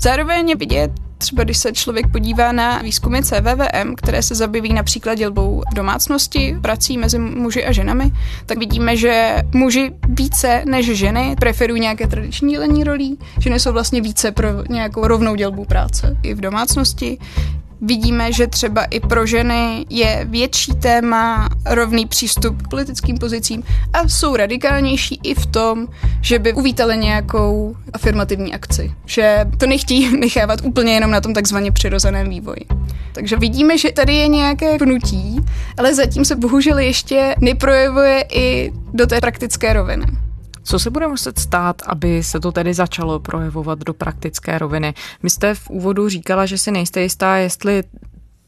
Zároveň 0.00 0.48
je 0.48 0.56
vidět, 0.56 0.90
třeba 1.18 1.44
když 1.44 1.58
se 1.58 1.72
člověk 1.72 2.12
podívá 2.12 2.52
na 2.52 2.78
výzkumy 2.78 3.22
CVVM, 3.22 3.94
které 3.96 4.22
se 4.22 4.34
zabývají 4.34 4.74
například 4.74 5.14
dělbou 5.14 5.62
v 5.70 5.74
domácnosti, 5.74 6.56
prací 6.62 6.98
mezi 6.98 7.18
muži 7.18 7.64
a 7.64 7.72
ženami, 7.72 8.12
tak 8.46 8.58
vidíme, 8.58 8.96
že 8.96 9.36
muži 9.54 9.92
více 10.08 10.62
než 10.66 10.86
ženy 10.86 11.36
preferují 11.40 11.80
nějaké 11.80 12.06
tradiční 12.06 12.52
dělení 12.52 12.84
rolí, 12.84 13.18
ženy 13.38 13.60
jsou 13.60 13.72
vlastně 13.72 14.00
více 14.00 14.32
pro 14.32 14.48
nějakou 14.68 15.06
rovnou 15.06 15.34
dělbu 15.34 15.64
práce 15.64 16.16
i 16.22 16.34
v 16.34 16.40
domácnosti. 16.40 17.18
Vidíme, 17.80 18.32
že 18.32 18.46
třeba 18.46 18.84
i 18.84 19.00
pro 19.00 19.26
ženy 19.26 19.86
je 19.90 20.26
větší 20.30 20.72
téma 20.72 21.48
rovný 21.66 22.06
přístup 22.06 22.62
k 22.62 22.68
politickým 22.68 23.18
pozicím 23.18 23.62
a 23.92 24.08
jsou 24.08 24.36
radikálnější 24.36 25.20
i 25.22 25.34
v 25.34 25.46
tom, 25.46 25.88
že 26.20 26.38
by 26.38 26.52
uvítali 26.52 26.96
nějakou 26.96 27.76
afirmativní 27.92 28.54
akci. 28.54 28.92
Že 29.06 29.46
to 29.58 29.66
nechtějí 29.66 30.16
nechávat 30.20 30.60
úplně 30.64 30.94
jenom 30.94 31.10
na 31.10 31.20
tom 31.20 31.34
takzvaně 31.34 31.72
přirozeném 31.72 32.30
vývoji. 32.30 32.66
Takže 33.12 33.36
vidíme, 33.36 33.78
že 33.78 33.92
tady 33.92 34.14
je 34.14 34.28
nějaké 34.28 34.78
vnutí, 34.78 35.40
ale 35.76 35.94
zatím 35.94 36.24
se 36.24 36.36
bohužel 36.36 36.78
ještě 36.78 37.34
neprojevuje 37.40 38.24
i 38.32 38.72
do 38.94 39.06
té 39.06 39.20
praktické 39.20 39.72
roviny. 39.72 40.06
Co 40.68 40.78
se 40.78 40.90
bude 40.90 41.08
muset 41.08 41.38
stát, 41.38 41.82
aby 41.86 42.22
se 42.22 42.40
to 42.40 42.52
tedy 42.52 42.74
začalo 42.74 43.18
projevovat 43.18 43.78
do 43.78 43.94
praktické 43.94 44.58
roviny? 44.58 44.94
Vy 45.22 45.30
jste 45.30 45.54
v 45.54 45.70
úvodu 45.70 46.08
říkala, 46.08 46.46
že 46.46 46.58
si 46.58 46.70
nejste 46.70 47.02
jistá, 47.02 47.36
jestli 47.36 47.82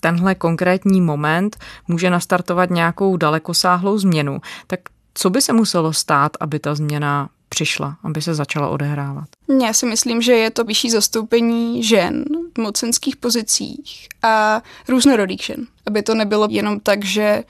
tenhle 0.01 0.35
konkrétní 0.35 1.01
moment 1.01 1.57
může 1.89 2.11
nastartovat 2.11 2.71
nějakou 2.71 3.17
dalekosáhlou 3.17 3.99
změnu. 3.99 4.41
Tak 4.67 4.81
co 5.15 5.31
by 5.31 5.43
se 5.43 5.53
muselo 5.53 5.93
stát, 5.93 6.33
aby 6.41 6.59
ta 6.59 6.75
změna 6.75 7.29
přišla, 7.49 7.97
aby 8.05 8.23
se 8.23 8.35
začala 8.35 8.69
odehrávat? 8.69 9.29
Já 9.63 9.73
si 9.73 9.87
myslím, 9.87 10.23
že 10.23 10.33
je 10.33 10.51
to 10.51 10.65
vyšší 10.65 10.91
zastoupení 10.91 11.83
žen 11.83 12.25
v 12.57 12.61
mocenských 12.61 13.17
pozicích 13.17 14.09
a 14.23 14.63
různorodých 14.89 15.43
žen. 15.43 15.67
Aby 15.87 16.03
to 16.03 16.15
nebylo 16.15 16.49
jenom 16.51 16.81
tak, 16.81 17.05
že 17.05 17.45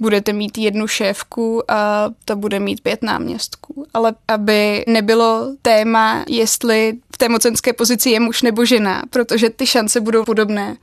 budete 0.00 0.32
mít 0.32 0.58
jednu 0.58 0.86
šéfku 0.86 1.70
a 1.70 2.10
ta 2.24 2.34
bude 2.34 2.60
mít 2.60 2.80
pět 2.80 3.02
náměstků. 3.02 3.86
Ale 3.94 4.14
aby 4.28 4.84
nebylo 4.86 5.46
téma, 5.62 6.24
jestli 6.28 6.92
v 7.14 7.18
té 7.18 7.28
mocenské 7.28 7.72
pozici 7.72 8.10
je 8.10 8.20
muž 8.20 8.42
nebo 8.42 8.64
žena, 8.64 9.02
protože 9.10 9.50
ty 9.50 9.66
šance 9.66 10.00
budou 10.00 10.24
podobné 10.24 10.76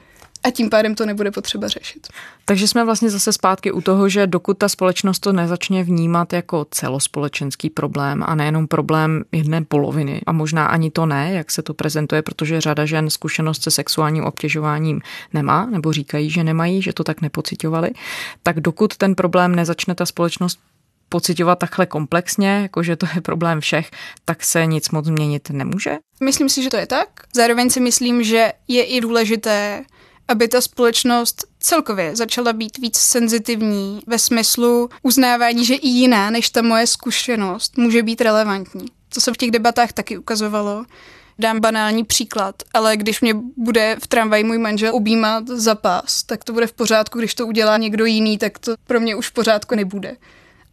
a 0.44 0.52
tím 0.52 0.70
pádem 0.70 0.96
to 0.96 1.06
nebude 1.06 1.32
potřeba 1.32 1.68
řešit. 1.68 2.08
Takže 2.46 2.68
jsme 2.68 2.86
vlastně 2.86 3.10
zase 3.10 3.34
zpátky 3.34 3.72
u 3.72 3.82
toho, 3.82 4.10
že 4.10 4.28
dokud 4.28 4.58
ta 4.58 4.70
společnost 4.70 5.20
to 5.20 5.34
nezačne 5.34 5.84
vnímat 5.84 6.34
jako 6.34 6.66
celospolečenský 6.72 7.70
problém 7.70 8.24
a 8.26 8.36
nejenom 8.36 8.68
problém 8.68 9.24
jedné 9.32 9.64
poloviny, 9.64 10.22
a 10.26 10.32
možná 10.32 10.66
ani 10.66 10.92
to 10.92 11.06
ne, 11.06 11.34
jak 11.34 11.52
se 11.52 11.62
to 11.62 11.74
prezentuje, 11.74 12.22
protože 12.22 12.62
řada 12.62 12.86
žen 12.86 13.10
zkušenost 13.10 13.64
se 13.64 13.72
sexuálním 13.72 14.24
obtěžováním 14.24 15.02
nemá, 15.34 15.66
nebo 15.66 15.94
říkají, 15.94 16.30
že 16.30 16.44
nemají, 16.44 16.82
že 16.82 16.94
to 16.94 17.04
tak 17.04 17.22
nepocitovali, 17.22 17.92
tak 18.44 18.60
dokud 18.60 18.98
ten 18.98 19.16
problém 19.16 19.56
nezačne 19.56 19.96
ta 19.96 20.06
společnost 20.06 20.60
pocitovat 21.10 21.60
takhle 21.60 21.86
komplexně, 21.86 22.60
jakože 22.62 22.96
to 22.96 23.08
je 23.16 23.22
problém 23.22 23.62
všech, 23.62 23.92
tak 24.26 24.44
se 24.44 24.66
nic 24.66 24.90
moc 24.90 25.06
změnit 25.06 25.50
nemůže? 25.50 25.98
Myslím 26.24 26.50
si, 26.50 26.64
že 26.64 26.70
to 26.70 26.78
je 26.78 26.88
tak. 26.88 27.08
Zároveň 27.36 27.70
si 27.70 27.80
myslím, 27.80 28.24
že 28.24 28.54
je 28.68 28.84
i 28.84 29.02
důležité 29.02 29.84
aby 30.32 30.48
ta 30.48 30.62
společnost 30.62 31.46
celkově 31.60 32.16
začala 32.16 32.54
být 32.54 32.78
víc 32.78 32.98
senzitivní 32.98 34.02
ve 34.08 34.20
smyslu 34.20 34.90
uznávání, 35.04 35.66
že 35.66 35.76
i 35.76 35.88
jiná 35.88 36.30
než 36.30 36.50
ta 36.50 36.62
moje 36.62 36.88
zkušenost 36.88 37.78
může 37.78 38.04
být 38.04 38.22
relevantní. 38.22 38.86
To 39.14 39.22
se 39.22 39.34
v 39.34 39.38
těch 39.38 39.52
debatách 39.52 39.94
taky 39.94 40.18
ukazovalo. 40.18 40.86
Dám 41.40 41.60
banální 41.60 42.04
příklad, 42.04 42.56
ale 42.74 42.98
když 42.98 43.22
mě 43.22 43.34
bude 43.58 43.98
v 44.04 44.08
tramvaji 44.08 44.44
můj 44.44 44.58
manžel 44.58 44.96
objímat 44.96 45.48
za 45.48 45.76
pás, 45.76 46.24
tak 46.24 46.44
to 46.44 46.54
bude 46.54 46.68
v 46.68 46.74
pořádku, 46.74 47.20
když 47.20 47.34
to 47.36 47.48
udělá 47.48 47.78
někdo 47.78 48.06
jiný, 48.06 48.38
tak 48.38 48.60
to 48.60 48.76
pro 48.88 49.00
mě 49.00 49.16
už 49.16 49.30
v 49.30 49.34
pořádku 49.34 49.76
nebude. 49.76 50.18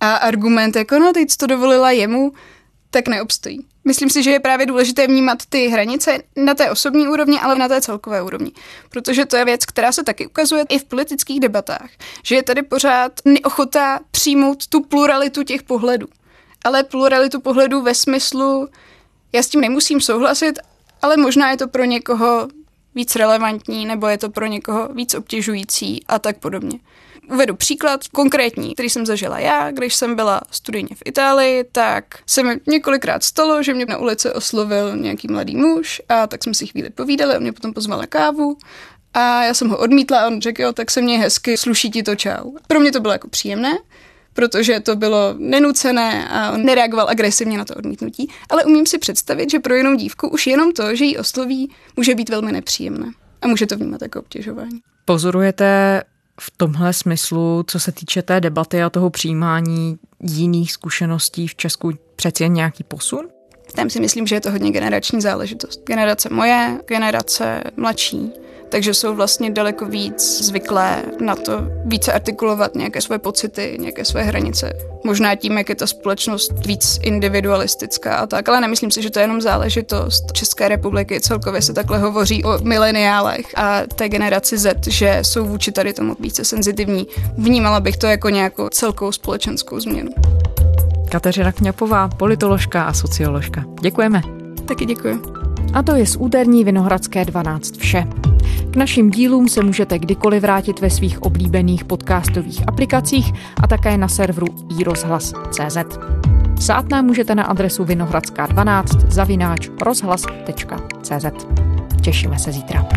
A 0.00 0.14
argument 0.14 0.76
jako, 0.76 0.98
no 0.98 1.12
teď 1.12 1.36
to 1.36 1.46
dovolila 1.46 1.90
jemu, 1.90 2.32
tak 2.90 3.08
neobstojí. 3.08 3.66
Myslím 3.88 4.10
si, 4.10 4.22
že 4.22 4.30
je 4.30 4.40
právě 4.40 4.66
důležité 4.66 5.06
vnímat 5.06 5.38
ty 5.48 5.68
hranice 5.68 6.18
na 6.36 6.54
té 6.54 6.70
osobní 6.70 7.08
úrovni, 7.08 7.40
ale 7.40 7.54
na 7.54 7.68
té 7.68 7.80
celkové 7.80 8.22
úrovni. 8.22 8.52
Protože 8.90 9.26
to 9.26 9.36
je 9.36 9.44
věc, 9.44 9.64
která 9.64 9.92
se 9.92 10.04
taky 10.04 10.26
ukazuje 10.26 10.64
i 10.68 10.78
v 10.78 10.84
politických 10.84 11.40
debatách, 11.40 11.90
že 12.22 12.34
je 12.34 12.42
tady 12.42 12.62
pořád 12.62 13.12
neochota 13.24 14.00
přijmout 14.10 14.66
tu 14.66 14.80
pluralitu 14.80 15.42
těch 15.42 15.62
pohledů. 15.62 16.06
Ale 16.64 16.84
pluralitu 16.84 17.40
pohledů 17.40 17.82
ve 17.82 17.94
smyslu, 17.94 18.68
já 19.32 19.42
s 19.42 19.48
tím 19.48 19.60
nemusím 19.60 20.00
souhlasit, 20.00 20.58
ale 21.02 21.16
možná 21.16 21.50
je 21.50 21.56
to 21.56 21.68
pro 21.68 21.84
někoho 21.84 22.48
víc 22.98 23.16
relevantní, 23.16 23.86
nebo 23.86 24.06
je 24.06 24.18
to 24.18 24.30
pro 24.30 24.46
někoho 24.46 24.88
víc 24.88 25.14
obtěžující 25.14 26.04
a 26.08 26.18
tak 26.18 26.38
podobně. 26.38 26.78
Uvedu 27.30 27.56
příklad 27.56 28.08
konkrétní, 28.08 28.74
který 28.74 28.90
jsem 28.90 29.06
zažila 29.06 29.38
já, 29.38 29.70
když 29.70 29.94
jsem 29.94 30.16
byla 30.16 30.40
studijně 30.50 30.88
v 30.94 31.02
Itálii, 31.04 31.64
tak 31.72 32.04
se 32.26 32.42
mi 32.42 32.60
několikrát 32.66 33.24
stalo, 33.24 33.62
že 33.62 33.74
mě 33.74 33.86
na 33.86 33.98
ulici 33.98 34.32
oslovil 34.32 34.96
nějaký 34.96 35.28
mladý 35.30 35.56
muž 35.56 36.02
a 36.08 36.26
tak 36.26 36.44
jsme 36.44 36.54
si 36.54 36.66
chvíli 36.66 36.90
povídali, 36.90 37.36
on 37.36 37.42
mě 37.42 37.52
potom 37.52 37.72
pozval 37.72 37.98
na 37.98 38.06
kávu 38.06 38.56
a 39.14 39.44
já 39.44 39.54
jsem 39.54 39.68
ho 39.68 39.78
odmítla 39.78 40.20
a 40.20 40.26
on 40.26 40.40
řekl, 40.40 40.62
jo, 40.62 40.72
tak 40.72 40.90
se 40.90 41.02
mě 41.02 41.18
hezky, 41.18 41.56
sluší 41.56 41.90
ti 41.90 42.02
to 42.02 42.16
čau. 42.16 42.52
Pro 42.66 42.80
mě 42.80 42.92
to 42.92 43.00
bylo 43.00 43.12
jako 43.12 43.28
příjemné, 43.28 43.78
protože 44.38 44.80
to 44.80 44.96
bylo 44.96 45.34
nenucené 45.38 46.28
a 46.28 46.52
on 46.52 46.62
nereagoval 46.62 47.08
agresivně 47.08 47.58
na 47.58 47.64
to 47.64 47.74
odmítnutí, 47.74 48.30
ale 48.50 48.64
umím 48.64 48.86
si 48.86 48.98
představit, 48.98 49.50
že 49.50 49.58
pro 49.58 49.74
jinou 49.74 49.94
dívku 49.94 50.28
už 50.28 50.46
jenom 50.46 50.72
to, 50.72 50.94
že 50.94 51.04
jí 51.04 51.18
osloví, 51.18 51.70
může 51.96 52.14
být 52.14 52.28
velmi 52.28 52.52
nepříjemné 52.52 53.10
a 53.42 53.48
může 53.48 53.66
to 53.66 53.76
vnímat 53.76 54.02
jako 54.02 54.20
obtěžování. 54.20 54.80
Pozorujete 55.04 56.02
v 56.40 56.50
tomhle 56.56 56.92
smyslu, 56.92 57.64
co 57.66 57.80
se 57.80 57.92
týče 57.92 58.22
té 58.22 58.40
debaty 58.40 58.82
a 58.82 58.90
toho 58.90 59.10
přijímání 59.10 59.98
jiných 60.22 60.72
zkušeností 60.72 61.48
v 61.48 61.54
Česku, 61.54 61.92
přeci 62.16 62.42
jen 62.42 62.52
nějaký 62.52 62.84
posun? 62.84 63.28
Tam 63.74 63.90
si 63.90 64.00
myslím, 64.00 64.26
že 64.26 64.36
je 64.36 64.40
to 64.40 64.50
hodně 64.50 64.70
generační 64.70 65.20
záležitost. 65.20 65.82
Generace 65.86 66.28
moje, 66.32 66.80
generace 66.86 67.62
mladší, 67.76 68.32
takže 68.68 68.94
jsou 68.94 69.14
vlastně 69.14 69.50
daleko 69.50 69.86
víc 69.86 70.44
zvyklé 70.44 71.02
na 71.20 71.36
to 71.36 71.52
více 71.84 72.12
artikulovat 72.12 72.74
nějaké 72.74 73.00
své 73.00 73.18
pocity, 73.18 73.76
nějaké 73.80 74.04
své 74.04 74.22
hranice. 74.22 74.72
Možná 75.04 75.34
tím, 75.34 75.58
jak 75.58 75.68
je 75.68 75.74
ta 75.74 75.86
společnost 75.86 76.66
víc 76.66 76.98
individualistická 77.02 78.16
a 78.16 78.26
tak, 78.26 78.48
ale 78.48 78.60
nemyslím 78.60 78.90
si, 78.90 79.02
že 79.02 79.10
to 79.10 79.18
je 79.18 79.22
jenom 79.22 79.40
záležitost 79.40 80.32
České 80.32 80.68
republiky. 80.68 81.20
Celkově 81.20 81.62
se 81.62 81.72
takhle 81.72 81.98
hovoří 81.98 82.44
o 82.44 82.58
mileniálech 82.62 83.46
a 83.56 83.80
té 83.94 84.08
generaci 84.08 84.58
Z, 84.58 84.86
že 84.86 85.18
jsou 85.22 85.44
vůči 85.46 85.72
tady 85.72 85.92
tomu 85.92 86.16
více 86.20 86.44
senzitivní. 86.44 87.06
Vnímala 87.38 87.80
bych 87.80 87.96
to 87.96 88.06
jako 88.06 88.28
nějakou 88.28 88.68
celkovou 88.68 89.12
společenskou 89.12 89.80
změnu. 89.80 90.10
Kateřina 91.08 91.52
Kňapová, 91.52 92.08
politoložka 92.08 92.82
a 92.82 92.92
socioložka. 92.92 93.64
Děkujeme. 93.80 94.22
Taky 94.68 94.86
děkuji. 94.86 95.22
A 95.74 95.82
to 95.82 95.94
je 95.94 96.06
z 96.06 96.16
úterní 96.16 96.64
Vinohradské 96.64 97.24
12 97.24 97.76
vše. 97.76 98.06
K 98.70 98.76
našim 98.76 99.10
dílům 99.10 99.48
se 99.48 99.62
můžete 99.62 99.98
kdykoliv 99.98 100.42
vrátit 100.42 100.80
ve 100.80 100.90
svých 100.90 101.22
oblíbených 101.22 101.84
podcastových 101.84 102.68
aplikacích 102.68 103.32
a 103.62 103.66
také 103.66 103.98
na 103.98 104.08
serveru 104.08 104.46
iRozhlas.cz. 104.78 105.76
Psát 106.54 106.88
nám 106.88 107.04
můžete 107.04 107.34
na 107.34 107.44
adresu 107.44 107.84
vinohradská12 107.84 109.10
zavináč 109.10 109.68
rozhlas.cz. 109.82 111.46
Těšíme 112.02 112.38
se 112.38 112.52
zítra. 112.52 112.88